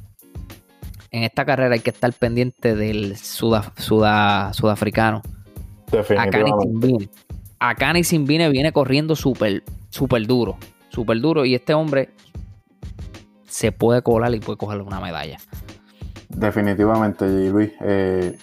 en 1.09 1.23
esta 1.23 1.43
carrera 1.43 1.73
hay 1.73 1.79
que 1.79 1.89
estar 1.89 2.13
pendiente 2.13 2.75
del 2.75 3.17
suda- 3.17 3.73
suda- 3.77 4.53
sudafricano. 4.53 5.23
Definitivamente. 5.91 7.09
Akani 7.57 8.03
Simbine 8.03 8.49
viene 8.49 8.71
corriendo 8.71 9.15
súper 9.15 9.63
súper 9.89 10.27
duro. 10.27 10.57
Súper 10.89 11.19
duro. 11.19 11.45
Y 11.45 11.55
este 11.55 11.73
hombre 11.73 12.09
se 13.47 13.71
puede 13.71 14.03
colar 14.03 14.35
y 14.35 14.39
puede 14.39 14.57
cogerle 14.57 14.83
una 14.83 14.99
medalla. 14.99 15.39
Definitivamente, 16.37 17.25
G. 17.25 17.51
Luis. 17.51 17.71
Eh, 17.81 18.37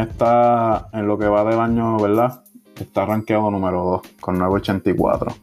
está 0.00 0.88
en 0.92 1.06
lo 1.06 1.18
que 1.18 1.26
va 1.26 1.44
del 1.44 1.60
año, 1.60 1.98
¿verdad? 1.98 2.42
Está 2.80 3.04
rankeado 3.04 3.50
número 3.50 3.84
2 3.84 4.02
con 4.20 4.38
9.84. 4.38 5.34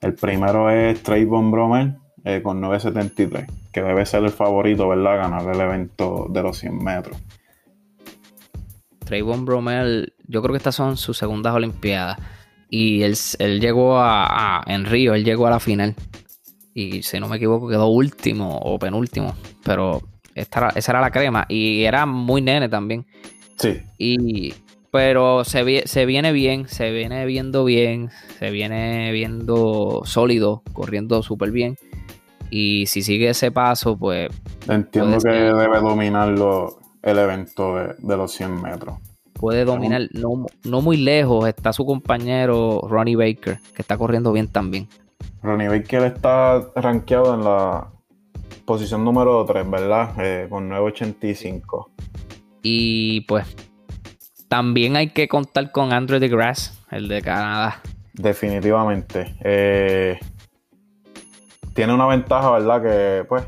El 0.00 0.14
primero 0.14 0.70
es 0.70 1.02
Trayvon 1.02 1.50
Bromer 1.50 1.94
eh, 2.24 2.40
con 2.42 2.60
9.73, 2.62 3.46
que 3.72 3.82
debe 3.82 4.06
ser 4.06 4.24
el 4.24 4.30
favorito, 4.30 4.88
¿verdad? 4.88 5.16
Ganar 5.18 5.54
el 5.54 5.60
evento 5.60 6.26
de 6.30 6.42
los 6.42 6.58
100 6.58 6.78
metros. 6.82 7.18
Trayvon 9.04 9.44
Bromel, 9.44 10.14
yo 10.26 10.40
creo 10.40 10.54
que 10.54 10.58
estas 10.58 10.74
son 10.74 10.96
sus 10.96 11.18
segundas 11.18 11.54
Olimpiadas. 11.54 12.18
Y 12.70 13.02
él, 13.02 13.14
él 13.38 13.60
llegó 13.60 13.98
a, 13.98 14.60
a- 14.60 14.64
en 14.66 14.86
Río, 14.86 15.14
él 15.14 15.24
llegó 15.24 15.46
a 15.46 15.50
la 15.50 15.60
final. 15.60 15.94
Y 16.72 17.02
si 17.02 17.20
no 17.20 17.28
me 17.28 17.36
equivoco, 17.36 17.68
quedó 17.68 17.88
último 17.88 18.56
o 18.56 18.78
penúltimo. 18.78 19.34
Pero 19.62 20.00
esta 20.34 20.60
era- 20.60 20.68
esa 20.74 20.92
era 20.92 21.00
la 21.00 21.10
crema. 21.10 21.46
Y 21.48 21.84
era 21.84 22.06
muy 22.06 22.42
nene 22.42 22.68
también. 22.68 23.06
Sí, 23.56 23.80
Y, 23.98 24.54
pero 24.90 25.44
se, 25.44 25.62
vi- 25.64 25.82
se 25.86 26.06
viene 26.06 26.32
bien, 26.32 26.68
se 26.68 26.90
viene 26.90 27.24
viendo 27.26 27.64
bien, 27.64 28.10
se 28.38 28.50
viene 28.50 29.10
viendo 29.12 30.02
sólido, 30.04 30.62
corriendo 30.72 31.22
súper 31.22 31.50
bien. 31.50 31.76
Y 32.50 32.86
si 32.86 33.02
sigue 33.02 33.30
ese 33.30 33.50
paso, 33.50 33.96
pues 33.96 34.28
entiendo 34.68 35.14
que 35.16 35.20
ser. 35.20 35.54
debe 35.54 35.78
dominarlo 35.80 36.78
el 37.02 37.18
evento 37.18 37.76
de, 37.76 37.94
de 37.98 38.16
los 38.16 38.32
100 38.32 38.62
metros. 38.62 38.96
puede 39.34 39.64
dominar. 39.64 40.02
No, 40.12 40.46
no 40.64 40.80
muy 40.80 40.96
lejos 40.96 41.46
está 41.48 41.72
su 41.72 41.84
compañero 41.84 42.80
Ronnie 42.88 43.16
Baker, 43.16 43.58
que 43.74 43.82
está 43.82 43.96
corriendo 43.98 44.32
bien 44.32 44.48
también. 44.48 44.88
Ronnie 45.42 45.68
Baker 45.68 46.02
está 46.04 46.62
rankeado 46.76 47.34
en 47.34 47.44
la 47.44 47.88
posición 48.66 49.04
número 49.04 49.44
3, 49.44 49.68
¿verdad? 49.70 50.14
Eh, 50.18 50.46
con 50.48 50.68
9.85. 50.68 51.90
Y 52.62 53.22
pues 53.22 53.46
también 54.48 54.96
hay 54.96 55.10
que 55.10 55.28
contar 55.28 55.70
con 55.72 55.92
Andrew 55.92 56.18
DeGrasse, 56.18 56.72
el 56.90 57.08
de 57.08 57.20
Canadá. 57.22 57.80
Definitivamente. 58.14 59.34
Eh, 59.42 60.18
tiene 61.74 61.92
una 61.92 62.06
ventaja, 62.06 62.50
¿verdad? 62.52 62.82
Que 62.82 63.24
pues 63.28 63.44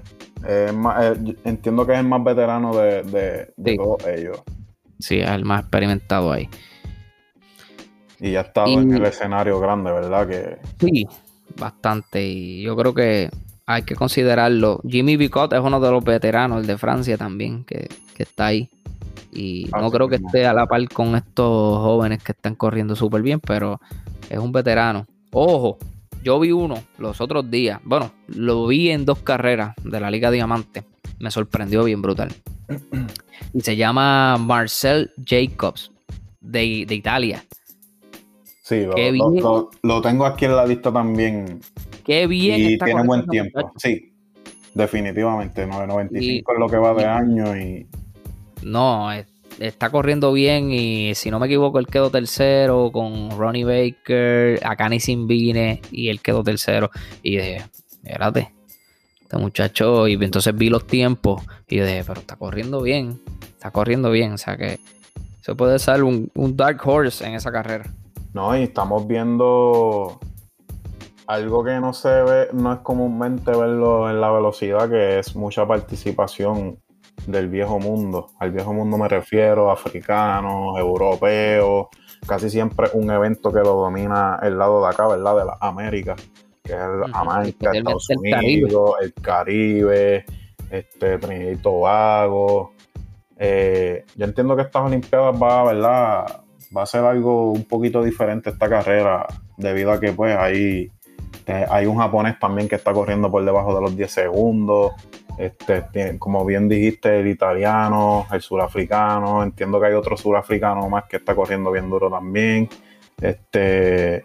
es 0.47 0.73
más- 0.75 1.05
eh, 1.05 1.37
entiendo 1.45 1.87
que 1.87 1.93
es 1.95 1.99
el 2.01 2.07
más 2.09 2.23
veterano 2.25 2.75
de, 2.77 3.03
de- 3.05 3.53
de 3.57 3.71
Sí. 3.71 3.77
todos 3.77 4.07
ellos. 4.07 4.43
Sí, 4.99 5.19
es 5.21 5.31
el 5.31 5.45
más 5.45 5.61
experimentado 5.63 6.33
ahí. 6.33 6.49
Y 8.19 8.33
ya 8.33 8.41
ha 8.41 8.43
estado 8.43 8.69
Y- 8.69 8.75
en 8.75 8.95
el 8.95 9.05
escenario 9.05 9.61
grande, 9.61 9.93
¿verdad? 9.93 10.27
Que 10.27 10.59
Sí, 10.81 11.07
bastante. 11.59 12.25
Y 12.27 12.63
yo 12.63 12.75
creo 12.77 12.95
que 12.95 13.31
hay 13.67 13.83
que 13.83 13.95
considerarlo. 13.97 14.81
Jimmy 14.89 15.17
Bicot 15.17 15.53
es 15.53 15.61
uno 15.61 15.81
de 15.81 15.91
los 15.91 16.05
veteranos, 16.05 16.61
el 16.61 16.67
de 16.67 16.79
Francia 16.79 17.17
también, 17.19 17.65
que, 17.65 17.89
que 18.15 18.23
está 18.23 18.47
ahí. 18.47 18.69
Y 19.33 19.69
no 19.79 19.91
creo 19.91 20.09
que 20.09 20.17
esté 20.17 20.47
a 20.47 20.55
la 20.55 20.67
par 20.67 20.89
con 20.89 21.15
estos 21.17 21.79
jóvenes 21.79 22.23
que 22.23 22.33
están 22.33 22.55
corriendo 22.55 22.97
súper 22.97 23.23
bien, 23.23 23.41
pero 23.41 23.81
es 24.31 24.39
un 24.39 24.53
veterano. 24.53 25.07
Ojo, 25.33 25.79
yo 26.23 26.41
vi 26.41 26.53
uno 26.53 26.83
los 26.99 27.21
otros 27.21 27.51
días. 27.51 27.81
Bueno, 27.85 28.13
lo 28.29 28.67
vi 28.67 28.91
en 28.91 29.05
dos 29.05 29.19
carreras 29.19 29.75
de 29.85 30.01
la 30.01 30.11
Liga 30.11 30.31
Diamante. 30.31 30.85
Me 31.19 31.31
sorprendió 31.31 31.85
bien 31.85 32.01
brutal. 32.03 32.33
Y 33.53 33.61
se 33.61 33.77
llama 33.77 34.37
Marcel 34.39 35.13
Jacobs, 35.25 35.91
de, 36.41 36.85
de 36.87 36.95
Italia. 36.95 37.45
sí, 38.63 38.83
lo, 38.85 38.97
lo- 39.43 39.71
lo 39.83 40.01
tengo 40.03 40.25
aquí 40.27 40.47
en 40.47 40.57
la 40.57 40.67
lista 40.67 40.91
también. 40.93 41.61
Qué 42.07 42.27
bien 42.29 42.61
y 42.61 42.73
está 42.75 42.87
tiene 42.87 43.01
corriendo 43.03 43.07
buen 43.27 43.27
tiempo. 43.29 43.59
muchacho. 43.59 43.75
Sí, 43.79 44.13
definitivamente. 44.75 45.67
9.95 45.67 46.23
Y- 46.23 46.39
es 46.39 46.59
lo 46.59 46.69
que 46.69 46.77
va 46.77 46.95
de 46.95 47.03
y- 47.03 47.05
año 47.05 47.57
y 47.57 47.87
No, 48.63 49.13
es- 49.13 49.27
está 49.59 49.91
corriendo 49.91 50.33
bien 50.33 50.71
y 50.73 51.15
si 51.15 51.31
no 51.31 51.39
me 51.39 51.47
equivoco, 51.47 51.79
él 51.79 51.87
quedó 51.87 52.11
tercero 52.11 52.91
con 52.93 53.31
Ronnie 53.31 53.65
Baker, 53.65 54.61
Akani 54.65 55.01
Simbine 55.01 55.81
y 55.91 56.09
él 56.09 56.21
quedó 56.21 56.43
tercero. 56.45 56.91
Y 57.23 57.37
dije, 57.37 57.63
espérate, 58.05 58.53
este 59.23 59.37
muchacho, 59.39 60.07
y 60.09 60.15
entonces 60.15 60.55
vi 60.57 60.69
los 60.71 60.87
tiempos 60.87 61.43
y 61.69 61.81
dije, 61.81 62.05
pero 62.07 62.21
está 62.21 62.37
corriendo 62.37 62.83
bien, 62.83 63.19
está 63.49 63.71
corriendo 63.71 64.11
bien, 64.11 64.33
o 64.33 64.39
sea 64.39 64.57
que 64.57 64.79
se 65.43 65.55
puede 65.55 65.79
ser 65.79 66.03
un, 66.03 66.31
un 66.35 66.57
dark 66.57 66.81
horse 66.87 67.27
en 67.27 67.35
esa 67.35 67.51
carrera. 67.53 67.85
No, 68.35 68.57
y 68.59 68.63
estamos 68.65 69.07
viendo 69.09 70.21
algo 71.27 71.65
que 71.65 71.81
no 71.81 71.93
se 71.93 72.23
ve, 72.23 72.49
no 72.53 72.73
es 72.73 72.79
comúnmente 72.81 73.51
verlo 73.51 74.09
en 74.11 74.21
la 74.21 74.31
velocidad, 74.31 74.89
que 74.89 75.19
es 75.19 75.35
mucha 75.35 75.67
participación 75.67 76.79
del 77.27 77.49
viejo 77.49 77.79
mundo. 77.79 78.31
Al 78.39 78.53
viejo 78.53 78.73
mundo 78.73 78.99
me 78.99 79.09
refiero, 79.09 79.71
africanos, 79.71 80.79
europeos, 80.79 81.89
casi 82.27 82.51
siempre 82.51 82.89
un 82.93 83.11
evento 83.11 83.53
que 83.53 83.61
lo 83.61 83.75
domina 83.75 84.39
el 84.43 84.59
lado 84.59 84.83
de 84.83 84.89
acá, 84.89 85.09
¿verdad? 85.09 85.37
De 85.37 85.45
las 85.45 85.57
Américas, 85.61 86.21
que 86.63 86.73
es 86.73 86.79
el 86.79 87.03
especialmente 87.49 87.79
Estados 87.79 88.11
el 88.11 88.31
Caribe. 88.31 88.65
Unidos, 88.65 88.91
el 89.01 89.15
Caribe, 89.15 90.25
este, 90.71 91.19
Trinidad 91.19 91.53
y 91.53 91.57
Tobago. 91.57 92.73
Eh, 93.39 94.05
yo 94.15 94.25
entiendo 94.25 94.57
que 94.57 94.63
estas 94.63 94.83
Olimpiadas 94.83 95.41
va, 95.41 95.65
¿verdad? 95.65 96.43
Va 96.77 96.83
a 96.83 96.87
ser 96.87 97.05
algo 97.05 97.53
un 97.53 97.65
poquito 97.65 98.03
diferente 98.03 98.51
esta 98.51 98.69
carrera, 98.69 99.27
debido 99.57 99.93
a 99.93 100.01
que 100.01 100.13
pues 100.13 100.37
hay, 100.37 100.91
eh, 101.47 101.67
hay 101.69 101.87
un 101.87 101.97
japonés 101.99 102.39
también 102.39 102.69
que 102.69 102.75
está 102.77 102.93
corriendo 102.93 103.31
por 103.31 103.45
debajo 103.45 103.75
de 103.75 103.81
los 103.81 103.97
10 103.97 104.11
segundos. 104.11 104.93
Este, 105.39 105.83
tiene- 105.93 106.19
como 106.19 106.45
bien 106.45 106.69
dijiste, 106.69 107.21
el 107.21 107.27
italiano, 107.29 108.27
el 108.33 108.41
surafricano, 108.41 109.43
entiendo 109.43 109.79
que 109.81 109.87
hay 109.89 109.93
otro 109.95 110.17
surafricano 110.17 110.89
más 110.89 111.05
que 111.05 111.19
está 111.19 111.35
corriendo 111.35 111.71
bien 111.71 111.91
duro 111.91 112.11
también. 112.11 112.69
Este, 113.21 114.25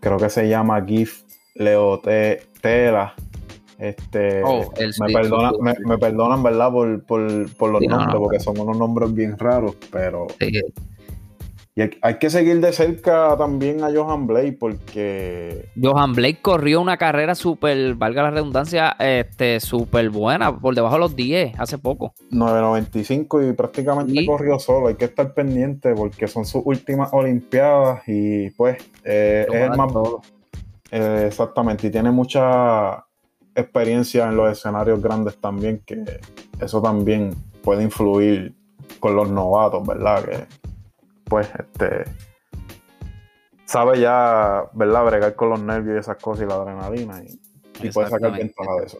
creo 0.00 0.16
que 0.18 0.30
se 0.30 0.48
llama 0.48 0.84
Gif 0.84 1.22
Leotela. 1.54 3.14
Este, 3.78 4.42
Oh, 4.44 4.72
me, 5.00 5.12
perdona- 5.12 5.52
me, 5.60 5.74
me 5.84 5.98
perdonan, 5.98 6.42
¿verdad? 6.42 6.70
Por, 6.70 7.04
por- 7.04 7.52
por 7.56 7.70
los 7.70 7.80
Sí, 7.80 7.88
nombres, 7.88 8.14
no, 8.14 8.20
porque 8.20 8.38
son 8.38 8.58
unos 8.60 8.76
nombres 8.78 9.12
bien 9.12 9.36
raros, 9.36 9.76
pero 9.90 10.28
Sí, 10.38 10.52
y 11.74 11.80
hay, 11.80 11.90
hay 12.02 12.18
que 12.18 12.28
seguir 12.28 12.60
de 12.60 12.70
cerca 12.72 13.34
también 13.38 13.82
a 13.82 13.90
Johan 13.90 14.26
Blake 14.26 14.56
porque 14.60 15.70
Johan 15.80 16.12
Blake 16.12 16.40
corrió 16.42 16.80
una 16.82 16.98
carrera 16.98 17.34
súper, 17.34 17.94
valga 17.94 18.24
la 18.24 18.30
redundancia, 18.30 18.94
este, 18.98 19.58
súper 19.58 20.10
buena, 20.10 20.54
por 20.58 20.74
debajo 20.74 20.96
de 20.96 21.00
los 21.00 21.16
10 21.16 21.58
hace 21.58 21.78
poco. 21.78 22.12
9.95 22.30 23.48
y 23.48 23.52
prácticamente 23.54 24.12
Sí. 24.12 24.26
corrió 24.26 24.58
solo. 24.58 24.88
Hay 24.88 24.96
que 24.96 25.06
estar 25.06 25.32
pendiente 25.32 25.94
porque 25.94 26.28
son 26.28 26.44
sus 26.44 26.62
últimas 26.64 27.08
Olimpiadas 27.12 28.02
y 28.06 28.50
pues 28.50 28.76
eh, 29.04 29.46
es 29.50 29.54
el 29.62 29.76
más 29.76 29.92
eh, 30.90 31.24
exactamente 31.26 31.86
y 31.86 31.90
tiene 31.90 32.10
mucha 32.10 33.06
experiencia 33.54 34.28
en 34.28 34.36
los 34.36 34.52
escenarios 34.52 35.00
grandes 35.02 35.38
también 35.38 35.82
que 35.86 36.04
eso 36.60 36.82
también 36.82 37.34
puede 37.62 37.82
influir 37.82 38.54
con 39.00 39.16
los 39.16 39.30
novatos, 39.30 39.86
¿verdad? 39.86 40.24
Que 40.24 40.44
pues 41.24 41.48
este 41.58 42.04
sabe 43.64 44.00
ya, 44.00 44.64
¿verdad? 44.74 45.04
Bregar 45.06 45.34
con 45.34 45.50
los 45.50 45.60
nervios 45.60 45.96
y 45.96 46.00
esas 46.00 46.16
cosas 46.18 46.44
y 46.44 46.48
la 46.48 46.54
adrenalina 46.56 47.22
y, 47.22 47.86
y 47.86 47.90
puede 47.90 48.10
sacar 48.10 48.32
ventaja 48.32 48.70
de 48.80 48.86
eso. 48.86 48.98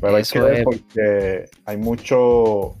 Pero 0.00 0.16
hay 0.16 0.24
que 0.24 0.40
ver 0.40 0.54
es- 0.58 0.64
porque 0.64 1.44
hay 1.64 1.76
mucho 1.76 2.74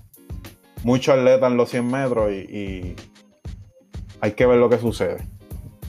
mucho 0.82 1.12
atleta 1.12 1.46
en 1.48 1.56
los 1.56 1.70
100 1.70 1.86
metros 1.90 2.30
y, 2.32 2.34
y 2.56 2.96
hay 4.20 4.32
que 4.32 4.46
ver 4.46 4.58
lo 4.58 4.68
que 4.68 4.78
sucede. 4.78 5.18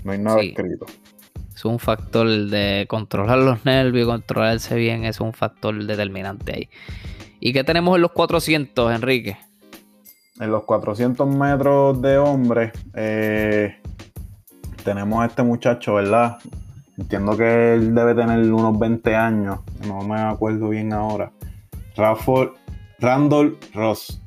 No 0.03 0.11
hay 0.11 0.19
nada 0.19 0.39
Sí. 0.41 0.49
escrito. 0.49 0.85
Es 1.55 1.65
un 1.65 1.79
factor 1.79 2.27
de 2.27 2.85
controlar 2.87 3.39
los 3.39 3.65
nervios, 3.65 4.07
controlarse 4.07 4.75
bien, 4.75 5.05
es 5.05 5.19
un 5.19 5.33
factor 5.33 5.75
determinante 5.85 6.53
ahí. 6.53 6.69
¿Y 7.39 7.51
qué 7.51 7.63
tenemos 7.63 7.95
en 7.95 8.03
los 8.03 8.11
400, 8.11 8.93
Enrique? 8.93 9.37
En 10.39 10.51
los 10.51 10.63
400 10.63 11.27
metros 11.27 12.01
de 12.01 12.17
hombres, 12.17 12.71
eh, 12.93 13.75
tenemos 14.83 15.21
a 15.21 15.25
este 15.27 15.43
muchacho, 15.43 15.95
¿verdad? 15.95 16.37
Entiendo 16.97 17.35
que 17.35 17.73
él 17.73 17.93
debe 17.93 18.15
tener 18.15 18.39
unos 18.51 18.77
20 18.77 19.15
años, 19.15 19.59
no 19.87 20.01
me 20.01 20.19
acuerdo 20.19 20.69
bien 20.69 20.93
ahora. 20.93 21.31
Rafael, 21.95 22.51
Randall 22.99 23.57
Ross. 23.73 24.21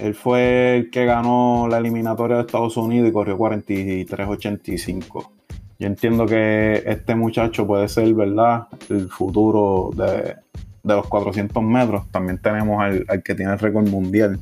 Él 0.00 0.14
fue 0.14 0.76
el 0.76 0.90
que 0.90 1.04
ganó 1.04 1.68
la 1.68 1.78
eliminatoria 1.78 2.36
de 2.36 2.42
Estados 2.42 2.76
Unidos 2.76 3.08
y 3.08 3.12
corrió 3.12 3.38
43.85. 3.38 5.30
Yo 5.78 5.86
entiendo 5.86 6.26
que 6.26 6.82
este 6.84 7.14
muchacho 7.14 7.66
puede 7.66 7.88
ser, 7.88 8.12
¿verdad? 8.14 8.66
El 8.88 9.08
futuro 9.08 9.90
de, 9.94 10.36
de 10.82 10.94
los 10.94 11.06
400 11.06 11.62
metros. 11.62 12.10
También 12.10 12.38
tenemos 12.38 12.82
al, 12.82 13.04
al 13.08 13.22
que 13.22 13.34
tiene 13.34 13.52
el 13.52 13.58
récord 13.58 13.88
mundial 13.88 14.40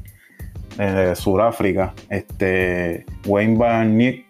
de 0.77 1.15
Sudáfrica, 1.17 1.93
este, 2.09 3.05
Wayne 3.27 3.57
Van 3.59 3.97
Nick, 3.97 4.27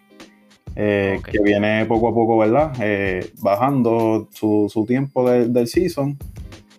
eh, 0.75 1.21
que 1.31 1.39
viene 1.43 1.85
poco 1.87 2.09
a 2.09 2.15
poco, 2.15 2.39
¿verdad? 2.39 2.73
Eh, 2.81 3.31
bajando 3.41 4.29
su, 4.33 4.71
su 4.73 4.85
tiempo 4.87 5.29
de- 5.29 5.49
del 5.49 5.69
season. 5.69 6.17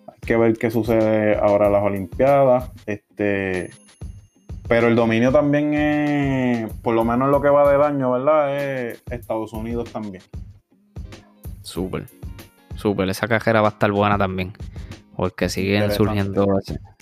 Hay 0.08 0.18
que 0.20 0.36
ver 0.36 0.54
qué 0.58 0.70
sucede 0.70 1.36
ahora 1.36 1.66
en 1.66 1.72
las 1.72 1.82
Olimpiadas. 1.82 2.70
Este, 2.86 3.70
pero 4.66 4.88
el 4.88 4.96
dominio 4.96 5.30
también 5.30 5.74
es, 5.74 6.72
por 6.82 6.94
lo 6.94 7.04
menos 7.04 7.30
lo 7.30 7.40
que 7.40 7.48
va 7.50 7.70
del 7.70 7.82
año, 7.82 8.10
¿verdad? 8.12 8.56
Es 8.56 9.02
Estados 9.10 9.52
Unidos 9.52 9.90
también. 9.92 10.22
Súper. 11.62 12.04
Súper. 12.74 13.08
Esa 13.08 13.28
cajera 13.28 13.60
va 13.60 13.68
a 13.68 13.70
estar 13.72 13.90
buena 13.92 14.18
también. 14.18 14.52
Porque 15.16 15.48
siguen 15.48 15.92
surgiendo. 15.92 16.46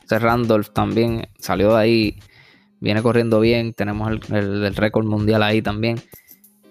Ese 0.05 0.19
Randolph 0.19 0.69
también 0.75 1.27
salió 1.39 1.75
de 1.75 1.81
ahí. 1.81 2.19
Viene 2.83 3.01
corriendo 3.03 3.41
bien. 3.41 3.73
Tenemos 3.75 4.11
el, 4.11 4.21
el- 4.37 4.65
el 4.65 4.75
récord 4.77 5.07
mundial 5.07 5.43
ahí 5.43 5.63
también. 5.63 6.01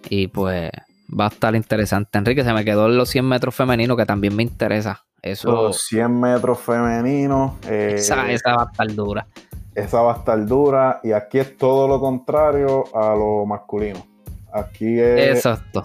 Y 0.10 0.28
pues 0.28 0.69
va 1.17 1.26
a 1.26 1.30
estar 1.30 1.56
interesante. 1.56 2.17
Enrique, 2.17 2.43
se 2.43 2.54
me 2.54 2.63
quedó 2.65 2.88
en 2.88 2.97
los 2.97 3.10
100 3.10 3.26
metros 3.26 3.56
femeninos 3.56 3.97
que 3.97 4.06
también 4.06 4.36
me 4.36 4.43
interesa. 4.43 5.04
Eso. 5.21 5.52
Los 5.52 5.82
100 5.86 6.19
metros 6.19 6.60
femeninos. 6.60 7.54
eh, 7.67 7.93
Esa, 7.95 8.30
esa 8.32 8.56
va 8.56 8.63
a 8.63 8.71
estar 8.71 8.88
dura. 8.93 9.28
esa 9.76 10.02
va 10.02 10.13
a 10.13 10.17
estar 10.17 10.45
dura 10.45 11.00
y 11.04 11.12
aquí 11.13 11.39
es 11.39 11.56
todo 11.58 11.88
lo 11.88 12.00
contrario 12.00 12.84
a 12.95 13.15
lo 13.15 13.45
masculino. 13.45 14.06
Aquí 14.54 15.00
es, 15.00 15.38
Exacto. 15.38 15.84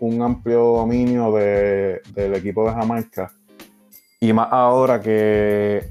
un 0.00 0.22
amplio 0.22 0.60
dominio 0.76 1.32
de- 1.32 2.00
del 2.14 2.34
equipo 2.34 2.66
de 2.66 2.72
Jamaica 2.74 3.30
y 4.20 4.32
más 4.32 4.48
ahora 4.50 5.00
que 5.02 5.90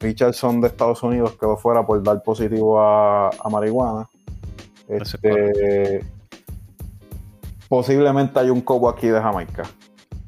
Richardson 0.00 0.60
de 0.60 0.68
Estados 0.68 1.02
Unidos 1.02 1.36
quedó 1.38 1.56
fuera 1.56 1.84
por 1.86 2.02
dar 2.02 2.22
positivo 2.22 2.80
a, 2.80 3.28
a 3.30 3.48
marihuana. 3.50 4.08
Este, 4.88 6.04
posiblemente 7.68 8.38
hay 8.38 8.50
un 8.50 8.60
copo 8.60 8.88
aquí 8.88 9.08
de 9.08 9.20
Jamaica. 9.20 9.62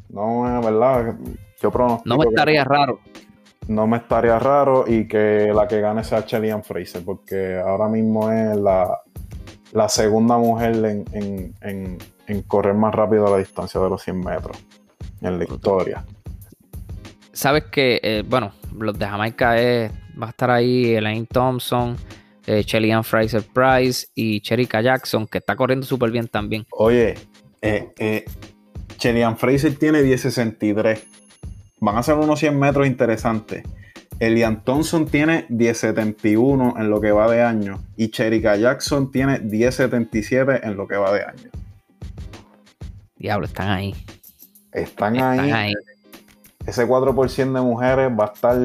No, 0.09 0.59
es 0.61 0.65
verdad. 0.65 1.15
Yo 1.61 1.71
pronostico 1.71 2.09
No 2.09 2.17
me 2.19 2.25
que- 2.25 2.29
estaría 2.31 2.65
raro. 2.65 3.01
no 3.69 3.87
me 3.87 3.97
estaría 3.99 4.39
raro 4.39 4.85
y 4.87 5.09
que 5.09 5.53
la 5.55 5.67
que 5.69 5.81
gane 5.81 6.05
sea 6.05 6.25
Chelian 6.25 6.63
Fraser, 6.63 7.05
porque 7.05 7.59
ahora 7.59 7.89
mismo 7.89 8.31
es 8.31 8.57
la, 8.57 8.99
la 9.73 9.89
segunda 9.89 10.39
mujer 10.39 10.77
en, 10.85 11.05
en- 11.13 11.55
en- 11.61 11.99
en 12.29 12.43
correr 12.43 12.75
más 12.75 12.95
rápido 12.95 13.27
a 13.27 13.31
la 13.31 13.39
distancia 13.39 13.81
de 13.81 13.89
los 13.91 14.03
100 14.03 14.21
metros 14.21 14.57
en 15.21 15.39
la 15.39 15.45
historia. 15.45 16.05
Sabes 17.33 17.65
que, 17.65 18.01
eh, 18.03 18.25
bueno, 18.27 18.53
los 18.79 18.99
de 18.99 19.07
Jamaica 19.07 19.59
es, 19.59 19.91
va 20.21 20.27
a 20.27 20.31
estar 20.31 20.51
ahí 20.51 20.95
Elaine 20.95 21.27
Thompson, 21.27 21.97
eh, 22.47 22.65
Fraser 23.03 23.43
Price 23.43 24.09
y 24.15 24.41
Cherika 24.41 24.81
Jackson, 24.81 25.27
que 25.27 25.39
está 25.39 25.57
corriendo 25.57 25.87
súper 25.87 26.11
bien 26.11 26.29
también. 26.29 26.67
Oye, 26.71 27.15
eh, 27.61 27.89
eh, 27.99 28.25
Chelian 28.97 29.37
Fraser 29.37 29.75
tiene 29.77 30.03
10.63. 30.03 31.03
Van 31.81 31.97
a 31.97 32.03
ser 32.03 32.15
unos 32.15 32.39
100 32.41 32.59
metros 32.59 32.87
interesantes. 32.87 33.63
Elian 34.19 34.65
Thompson 34.65 35.07
tiene 35.07 35.47
10.71 35.49 36.81
en 36.81 36.91
lo 36.91 37.01
que 37.01 37.13
va 37.13 37.31
de 37.31 37.43
año. 37.43 37.83
Y 37.97 38.09
Cherika 38.09 38.57
Jackson 38.57 39.11
tiene 39.11 39.41
10.77 39.43 40.61
en 40.63 40.77
lo 40.77 40.89
que 40.89 40.97
va 40.97 41.13
de 41.13 41.23
año. 41.23 41.51
Diablo, 43.17 43.47
están 43.47 43.69
ahí. 43.69 43.95
Están, 44.73 45.17
Están 45.17 45.41
ahí. 45.41 45.51
ahí. 45.51 45.75
Ese 46.67 46.87
4% 46.87 47.53
de 47.53 47.61
mujeres 47.61 48.11
va 48.19 48.25
a 48.25 48.33
estar, 48.33 48.59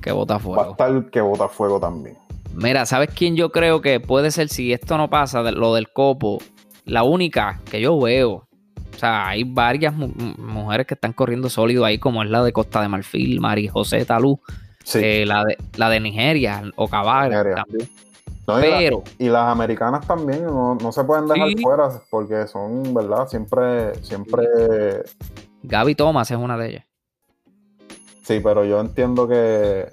Que 0.00 0.12
bota 0.12 0.34
va 0.34 0.38
a 0.38 0.42
fuego. 0.42 0.70
estar 0.72 1.10
que 1.10 1.20
bota 1.20 1.48
fuego 1.48 1.78
también. 1.80 2.16
Mira, 2.54 2.84
¿sabes 2.86 3.10
quién 3.16 3.34
yo 3.36 3.50
creo 3.50 3.80
que 3.80 3.98
puede 4.00 4.30
ser 4.30 4.48
si 4.48 4.72
esto 4.72 4.98
no 4.98 5.08
pasa, 5.08 5.42
lo 5.42 5.74
del 5.74 5.90
copo? 5.92 6.38
La 6.84 7.02
única 7.02 7.60
que 7.70 7.80
yo 7.80 7.98
veo. 7.98 8.46
O 8.94 8.98
sea, 8.98 9.28
hay 9.28 9.42
varias 9.44 9.94
mu- 9.94 10.08
mu- 10.14 10.34
mujeres 10.38 10.86
que 10.86 10.94
están 10.94 11.12
corriendo 11.12 11.48
sólido 11.48 11.84
ahí, 11.84 11.98
como 11.98 12.22
es 12.22 12.28
la 12.30 12.42
de 12.44 12.52
Costa 12.52 12.82
de 12.82 12.88
Marfil, 12.88 13.40
Mari 13.40 13.68
José 13.68 14.04
Talú, 14.04 14.38
Sí. 14.84 15.00
eh, 15.02 15.24
la, 15.26 15.44
de, 15.44 15.56
la 15.76 15.88
de 15.88 16.00
Nigeria, 16.00 16.62
Okabar 16.76 17.30
Nigeria. 17.30 17.54
también. 17.54 17.88
No, 18.46 18.58
y, 18.58 18.70
la- 18.70 18.78
Pero, 18.78 19.02
y 19.18 19.28
las 19.28 19.48
americanas 19.48 20.06
también 20.06 20.44
no, 20.44 20.74
no 20.74 20.92
se 20.92 21.04
pueden 21.04 21.26
dejar 21.28 21.48
Sí. 21.48 21.56
fuera 21.62 21.88
porque 22.10 22.46
son, 22.48 22.92
¿verdad? 22.92 23.28
Siempre, 23.28 23.94
siempre. 24.04 24.44
Gaby 25.62 25.94
Thomas 25.94 26.30
es 26.30 26.36
una 26.36 26.56
de 26.58 26.68
ellas. 26.70 26.84
Sí, 28.22 28.40
pero 28.42 28.64
yo 28.64 28.80
entiendo 28.80 29.26
que, 29.28 29.86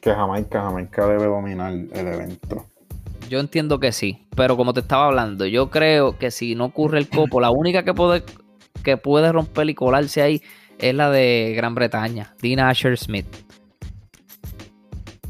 que 0.00 0.10
Jamaica, 0.12 0.62
Jamaica 0.62 1.06
debe 1.06 1.24
dominar 1.26 1.72
el 1.72 2.06
evento. 2.06 2.66
Yo 3.28 3.40
entiendo 3.40 3.78
que 3.80 3.92
sí, 3.92 4.26
pero 4.36 4.56
como 4.56 4.74
te 4.74 4.80
estaba 4.80 5.06
hablando, 5.06 5.46
yo 5.46 5.70
creo 5.70 6.18
que 6.18 6.30
si 6.30 6.54
no 6.54 6.66
ocurre 6.66 6.98
el 6.98 7.08
copo, 7.08 7.40
la 7.40 7.50
única 7.50 7.82
que 7.84 7.94
puede, 7.94 8.24
que 8.82 8.96
puede 8.96 9.32
romper 9.32 9.70
y 9.70 9.74
colarse 9.74 10.20
ahí 10.20 10.42
es 10.78 10.94
la 10.94 11.10
de 11.10 11.54
Gran 11.56 11.74
Bretaña, 11.74 12.34
Dina 12.42 12.68
Asher 12.68 12.98
Smith. 12.98 13.26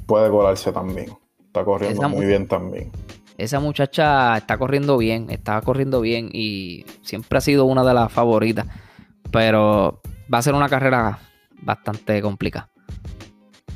Puede 0.07 0.31
colarse 0.31 0.73
también. 0.73 1.11
Está 1.47 1.65
corriendo 1.65 2.01
Esa 2.01 2.09
muy 2.09 2.21
mu- 2.23 2.27
bien 2.27 2.49
también. 2.49 2.91
Esa 3.39 3.61
muchacha 3.61 4.37
está 4.37 4.57
corriendo 4.59 4.97
bien, 4.99 5.29
está 5.31 5.61
corriendo 5.63 6.01
bien 6.01 6.29
y 6.33 6.85
siempre 7.03 7.39
ha 7.39 7.41
sido 7.41 7.65
una 7.65 7.85
de 7.85 7.95
las 7.95 8.13
favoritas, 8.13 8.67
pero 9.33 10.01
va 10.33 10.39
a 10.39 10.43
ser 10.43 10.55
una 10.55 10.69
carrera 10.69 11.19
bastante 11.63 12.21
complicada. 12.23 12.69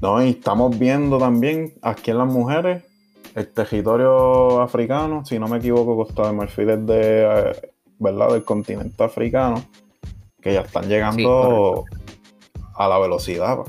No, 0.02 0.22
y 0.22 0.30
estamos 0.30 0.78
viendo 0.78 1.18
también 1.18 1.72
aquí 1.82 2.10
en 2.10 2.18
las 2.18 2.28
mujeres 2.28 2.84
el 3.34 3.48
territorio 3.48 4.62
africano, 4.62 5.24
si 5.24 5.38
no 5.38 5.46
me 5.46 5.58
equivoco, 5.58 5.94
Costa 5.94 6.26
de 6.26 6.32
Marfil 6.32 6.70
es 6.70 6.86
de, 6.86 7.22
eh, 7.50 7.70
¿verdad? 7.98 8.30
del 8.32 8.44
continente 8.44 9.04
africano, 9.04 9.62
que 10.40 10.54
ya 10.54 10.62
están 10.62 10.88
llegando 10.88 11.84
a 12.74 12.88
la 12.88 12.98
velocidad. 12.98 13.58
pa. 13.58 13.64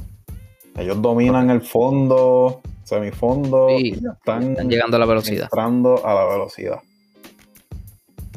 Ellos 0.82 1.02
dominan 1.02 1.50
el 1.50 1.62
fondo, 1.62 2.62
semifondo, 2.84 3.68
Sí, 3.70 3.76
y 3.88 4.02
ya 4.02 4.12
están, 4.12 4.52
Están 4.52 4.70
llegando 4.70 4.96
a 4.96 5.00
la 5.02 5.06
velocidad. 5.06 5.44
entrando 5.52 6.06
a 6.06 6.14
la 6.14 6.26
velocidad. 6.26 6.80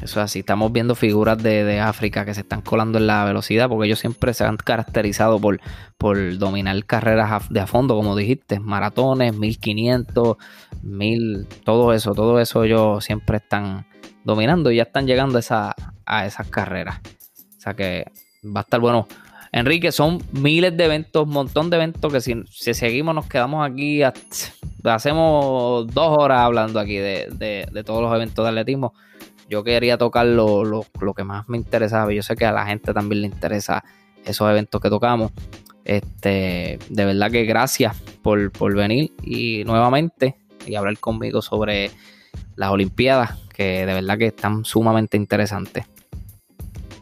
Eso 0.02 0.18
es 0.20 0.24
así. 0.24 0.38
Estamos 0.40 0.72
viendo 0.72 0.94
figuras 0.94 1.36
de, 1.42 1.62
de 1.64 1.78
África 1.80 2.24
que 2.24 2.32
se 2.34 2.40
están 2.40 2.62
colando 2.62 2.98
en 2.98 3.06
la 3.06 3.24
velocidad 3.24 3.68
porque 3.68 3.86
ellos 3.86 3.98
siempre 3.98 4.32
se 4.32 4.44
han 4.44 4.56
caracterizado 4.56 5.38
por, 5.38 5.60
por 5.98 6.38
dominar 6.38 6.82
carreras 6.86 7.48
de 7.50 7.60
a 7.60 7.66
fondo, 7.66 7.94
como 7.96 8.16
dijiste, 8.16 8.60
maratones, 8.60 9.36
1500, 9.36 10.36
1000, 10.82 11.46
todo 11.64 11.92
eso, 11.92 12.14
todo 12.14 12.40
eso 12.40 12.64
ellos 12.64 13.04
siempre 13.04 13.36
están 13.38 13.86
dominando 14.24 14.70
y 14.70 14.76
ya 14.76 14.84
están 14.84 15.06
llegando 15.06 15.36
a, 15.36 15.40
esa- 15.40 15.74
a 16.06 16.26
esas 16.26 16.48
carreras. 16.48 17.00
O 17.58 17.60
sea 17.60 17.74
que 17.74 18.06
va 18.44 18.60
a 18.60 18.62
estar 18.62 18.80
bueno. 18.80 19.06
Enrique, 19.52 19.90
son 19.92 20.22
miles 20.32 20.76
de 20.76 20.84
eventos, 20.84 21.26
montón 21.26 21.70
de 21.70 21.76
eventos 21.76 22.10
que 22.12 22.20
si, 22.20 22.34
si 22.48 22.72
seguimos 22.72 23.14
nos 23.14 23.26
quedamos 23.26 23.68
aquí, 23.68 24.02
hasta- 24.02 24.52
hacemos 24.84 25.86
dos 25.92 26.16
horas 26.18 26.40
hablando 26.40 26.80
aquí 26.80 26.96
de- 26.96 27.66
de 27.70 27.84
todos 27.84 28.00
los 28.00 28.14
eventos 28.14 28.42
de 28.44 28.48
atletismo 28.48 28.94
yo 29.50 29.62
quería 29.64 29.98
tocar 29.98 30.24
lo, 30.26 30.64
lo- 30.64 30.86
lo 31.00 31.12
que 31.12 31.24
más 31.24 31.48
me 31.48 31.58
interesaba. 31.58 32.12
Yo 32.12 32.22
sé 32.22 32.36
que 32.36 32.46
a 32.46 32.52
la 32.52 32.64
gente 32.66 32.94
también 32.94 33.20
le 33.22 33.26
interesa 33.26 33.84
esos 34.24 34.48
eventos 34.48 34.80
que 34.80 34.88
tocamos. 34.88 35.32
Este, 35.84 36.78
de 36.88 37.04
verdad 37.04 37.30
que 37.30 37.44
gracias 37.44 37.96
por, 38.22 38.52
por 38.52 38.74
venir 38.76 39.12
y 39.22 39.64
nuevamente 39.64 40.36
y 40.66 40.74
hablar 40.76 40.98
conmigo 40.98 41.42
sobre 41.42 41.90
las 42.54 42.70
Olimpiadas, 42.70 43.38
que 43.52 43.85
de 43.87 43.94
verdad 43.94 44.18
que 44.18 44.27
están 44.27 44.64
sumamente 44.64 45.16
interesantes. 45.16 45.85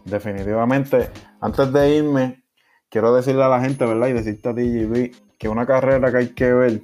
Definitivamente, 0.04 1.10
antes 1.40 1.72
de 1.72 1.96
irme, 1.96 2.42
quiero 2.88 3.14
decirle 3.14 3.42
a 3.44 3.48
la 3.48 3.60
gente, 3.60 3.84
¿verdad? 3.84 4.08
Y 4.08 4.12
decirte 4.14 4.48
a 4.48 4.54
TGB 4.54 5.10
que 5.38 5.48
una 5.48 5.66
carrera 5.66 6.10
que 6.10 6.16
hay 6.18 6.28
que 6.28 6.52
ver 6.52 6.80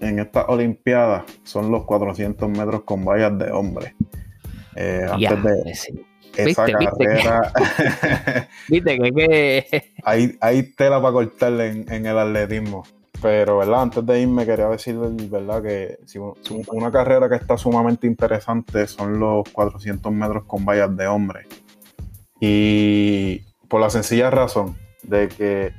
en 0.00 0.18
estas 0.20 0.44
Olimpiadas 0.48 1.24
son 1.42 1.70
los 1.72 1.84
400 1.84 2.48
metros 2.50 2.82
con 2.84 3.04
vallas 3.04 3.36
de 3.38 3.50
hombres. 3.50 3.94
Eh, 4.76 5.06
Ya, 5.18 5.30
antes 5.30 5.64
de 5.64 5.74
sí. 5.74 6.04
esa 6.36 6.64
Viste, 6.64 6.78
viste 6.78 6.98
que- 6.98 7.04
carrera, 7.04 7.52
Viste 8.68 8.98
que, 8.98 9.12
que- 9.12 9.92
hay, 10.04 10.36
hay 10.40 10.62
tela 10.74 11.00
para 11.00 11.12
cortarle 11.12 11.68
en, 11.68 11.92
en 11.92 12.06
el 12.06 12.18
atletismo. 12.18 12.84
Pero, 13.20 13.58
¿verdad? 13.58 13.82
Antes 13.82 14.04
de 14.04 14.20
irme, 14.20 14.44
quería 14.44 14.68
decir, 14.68 14.96
¿verdad? 14.96 15.62
Que 15.62 15.98
si 16.06 16.18
un- 16.18 16.34
una 16.72 16.90
carrera 16.90 17.28
que 17.28 17.36
está 17.36 17.56
sumamente 17.56 18.06
interesante 18.06 18.86
son 18.88 19.20
los 19.20 19.48
400 19.50 20.10
metros 20.12 20.44
con 20.44 20.64
vallas 20.64 20.96
de 20.96 21.06
hombre. 21.06 21.40
Y 22.40 23.38
por 23.68 23.80
la 23.80 23.90
sencilla 23.90 24.30
razón 24.30 24.76
de 25.02 25.28
que 25.28 25.72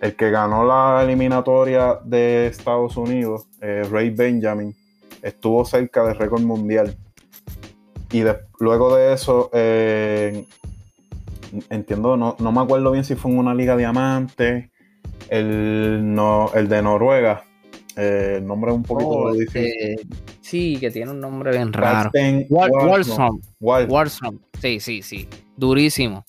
el 0.00 0.14
que 0.14 0.30
ganó 0.30 0.64
la 0.64 1.02
eliminatoria 1.02 1.98
de 2.04 2.46
Estados 2.46 2.96
Unidos, 2.96 3.46
eh, 3.60 3.82
Ray 3.90 4.10
Benjamin, 4.10 4.74
estuvo 5.22 5.64
cerca 5.64 6.04
del 6.04 6.16
récord 6.16 6.42
mundial. 6.42 6.96
Y 8.12 8.20
de- 8.20 8.38
luego 8.58 8.94
de 8.96 9.12
eso, 9.12 9.50
eh, 9.52 10.44
entiendo, 11.68 12.16
no, 12.16 12.36
no 12.38 12.52
me 12.52 12.60
acuerdo 12.60 12.90
bien 12.92 13.04
si 13.04 13.14
fue 13.14 13.30
en 13.30 13.38
una 13.38 13.54
liga 13.54 13.76
diamante, 13.76 14.70
el, 15.28 16.00
no, 16.14 16.50
el 16.54 16.68
de 16.68 16.82
Noruega, 16.82 17.44
eh, 17.96 18.36
el 18.38 18.46
nombre 18.46 18.70
es 18.72 18.76
un 18.76 18.82
poquito 18.82 19.08
Oh, 19.10 19.32
difícil. 19.32 19.66
este, 19.66 20.06
sí, 20.40 20.76
que 20.80 20.90
tiene 20.90 21.10
un 21.12 21.20
nombre 21.20 21.52
bien 21.52 21.72
raro. 21.72 22.10
Wal- 22.48 23.88
Wallström. 23.88 24.38
Sí, 24.60 24.80
sí, 24.80 25.02
sí. 25.02 25.28
Durísimo. 25.56 26.24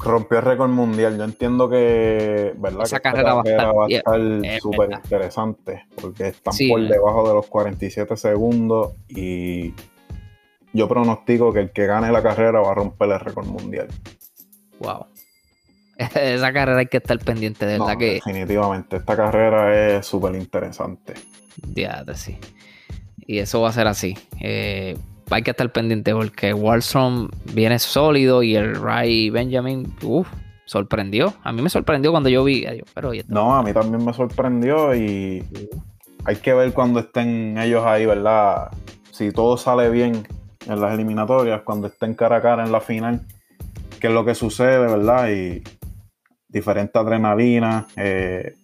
rompió 0.00 0.38
el 0.38 0.44
récord 0.44 0.70
mundial. 0.70 1.18
Yo 1.18 1.24
entiendo 1.24 1.68
que, 1.68 2.54
¿verdad? 2.56 2.82
Esa 2.84 3.00
que 3.00 3.08
esta 3.08 3.10
carrera 3.10 3.34
va 3.34 3.40
a 3.40 3.44
estar- 3.44 3.76
va 3.76 3.84
a 3.84 3.88
yeah, 3.88 3.98
estar 3.98 4.20
es 4.44 4.62
súper 4.62 4.90
interesante 4.92 5.82
porque 6.00 6.28
están 6.28 6.52
Sí, 6.54 6.68
por 6.68 6.78
man. 6.82 6.88
debajo 6.88 7.28
de 7.28 7.34
los 7.34 7.46
47 7.48 8.16
segundos 8.16 8.92
y 9.08 9.74
yo 10.72 10.88
pronostico 10.88 11.52
que 11.52 11.60
el 11.60 11.70
que 11.72 11.86
gane 11.86 12.10
la 12.12 12.22
carrera 12.22 12.60
va 12.60 12.72
a 12.72 12.74
romper 12.74 13.10
el 13.10 13.20
récord 13.20 13.46
mundial. 13.46 13.88
Wow. 14.80 15.06
Esa 16.14 16.52
carrera 16.52 16.78
hay 16.78 16.86
que 16.86 16.98
estar 16.98 17.18
pendiente, 17.18 17.66
de 17.66 17.78
No, 17.78 17.86
verdad 17.86 17.98
que. 17.98 18.14
Definitivamente, 18.14 18.96
esta 18.96 19.16
carrera 19.16 19.96
es 19.96 20.06
súper 20.06 20.34
interesante. 20.36 21.14
Diatre, 21.66 22.14
sí. 22.16 22.38
Y 23.18 23.38
eso 23.38 23.60
va 23.60 23.70
a 23.70 23.72
ser 23.72 23.86
así. 23.88 24.16
Eh, 24.40 24.96
hay 25.30 25.42
que 25.42 25.50
estar 25.50 25.70
pendiente 25.72 26.14
porque 26.14 26.54
Wallstrom 26.54 27.28
viene 27.52 27.78
sólido 27.78 28.42
y 28.42 28.54
el 28.56 28.76
Ray 28.80 29.28
Benjamin, 29.30 29.92
uff, 30.02 30.28
sorprendió. 30.66 31.34
A 31.42 31.52
mí 31.52 31.60
me 31.62 31.68
sorprendió 31.68 32.12
cuando 32.12 32.28
yo 32.28 32.44
vi. 32.44 32.64
pero 32.94 33.10
oye, 33.10 33.24
No, 33.28 33.54
a 33.56 33.62
mí 33.62 33.72
también 33.72 34.04
me 34.04 34.12
sorprendió 34.12 34.94
y 34.94 35.44
hay 36.24 36.36
que 36.36 36.54
ver 36.54 36.72
cuando 36.72 37.00
estén 37.00 37.58
ellos 37.58 37.84
ahí, 37.84 38.06
¿verdad? 38.06 38.70
Si 39.10 39.32
todo 39.32 39.56
sale 39.56 39.90
bien 39.90 40.26
en 40.68 40.80
las 40.80 40.92
eliminatorias, 40.94 41.62
cuando 41.62 41.88
estén 41.88 42.14
cara 42.14 42.36
a 42.36 42.42
cara 42.42 42.64
en 42.64 42.70
la 42.72 42.80
final, 42.80 43.22
qué 44.00 44.06
es 44.08 44.12
lo 44.12 44.24
que 44.24 44.34
sucede, 44.34 44.78
¿verdad? 44.78 45.28
Y 45.30 45.62
diferente 46.48 46.98
adrenalina, 46.98 47.86
eh, 47.96 48.54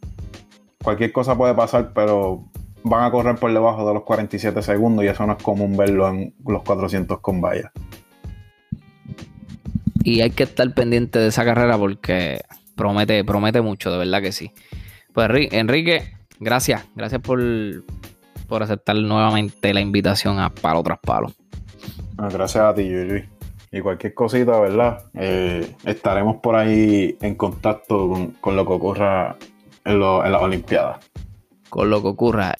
cualquier 0.83 1.13
cosa 1.13 1.37
puede 1.37 1.55
pasar, 1.55 1.93
pero 1.95 2.45
van 2.83 3.05
a 3.05 3.11
correr 3.11 3.37
por 3.37 3.53
debajo 3.53 3.87
de 3.89 3.95
los 3.95 4.03
47 4.05 4.61
segundos 4.63 5.05
y 5.05 5.09
eso 5.09 5.27
no 5.27 5.33
es 5.37 5.43
común 5.43 5.77
verlo 5.77 6.09
en 6.09 6.35
los 6.47 6.63
400 6.63 7.21
con 7.21 7.41
vallas. 7.41 7.71
Y 10.03 10.21
hay 10.21 10.31
que 10.31 10.43
estar 10.43 10.73
pendiente 10.75 11.19
de 11.19 11.29
esa 11.29 11.45
carrera 11.45 11.79
porque 11.79 12.41
promete, 12.77 13.25
promete 13.25 13.63
mucho, 13.63 13.91
de 13.91 13.99
verdad 13.99 14.21
que 14.21 14.33
sí. 14.33 14.51
Pues 15.15 15.29
Enri- 15.31 15.49
Enrique, 15.53 16.13
gracias. 16.41 16.85
Gracias 16.95 17.23
por, 17.23 17.41
por 18.47 18.63
aceptar 18.63 18.97
nuevamente 18.97 19.73
la 19.73 19.81
invitación 19.81 20.39
a 20.39 20.51
Palo 20.51 20.83
tras 20.83 20.99
Palo. 20.99 21.33
Gracias 22.17 22.65
a 22.65 22.75
ti, 22.75 22.89
Yuri. 22.89 23.25
Y 23.73 23.81
cualquier 23.81 24.15
cosita, 24.15 24.59
¿verdad? 24.61 25.05
Eh, 25.15 25.75
estaremos 25.85 26.37
por 26.37 26.55
ahí 26.55 27.17
en 27.21 27.35
contacto 27.35 28.09
con, 28.09 28.27
con 28.41 28.55
lo 28.57 28.65
que 28.65 28.73
ocurra 28.73 29.37
en, 29.85 29.99
lo- 29.99 30.25
en 30.25 30.31
las 30.33 30.43
Olimpiadas. 30.43 30.99
Con 31.69 31.91
lo 31.91 32.01
que 32.01 32.09
ocurra. 32.09 32.55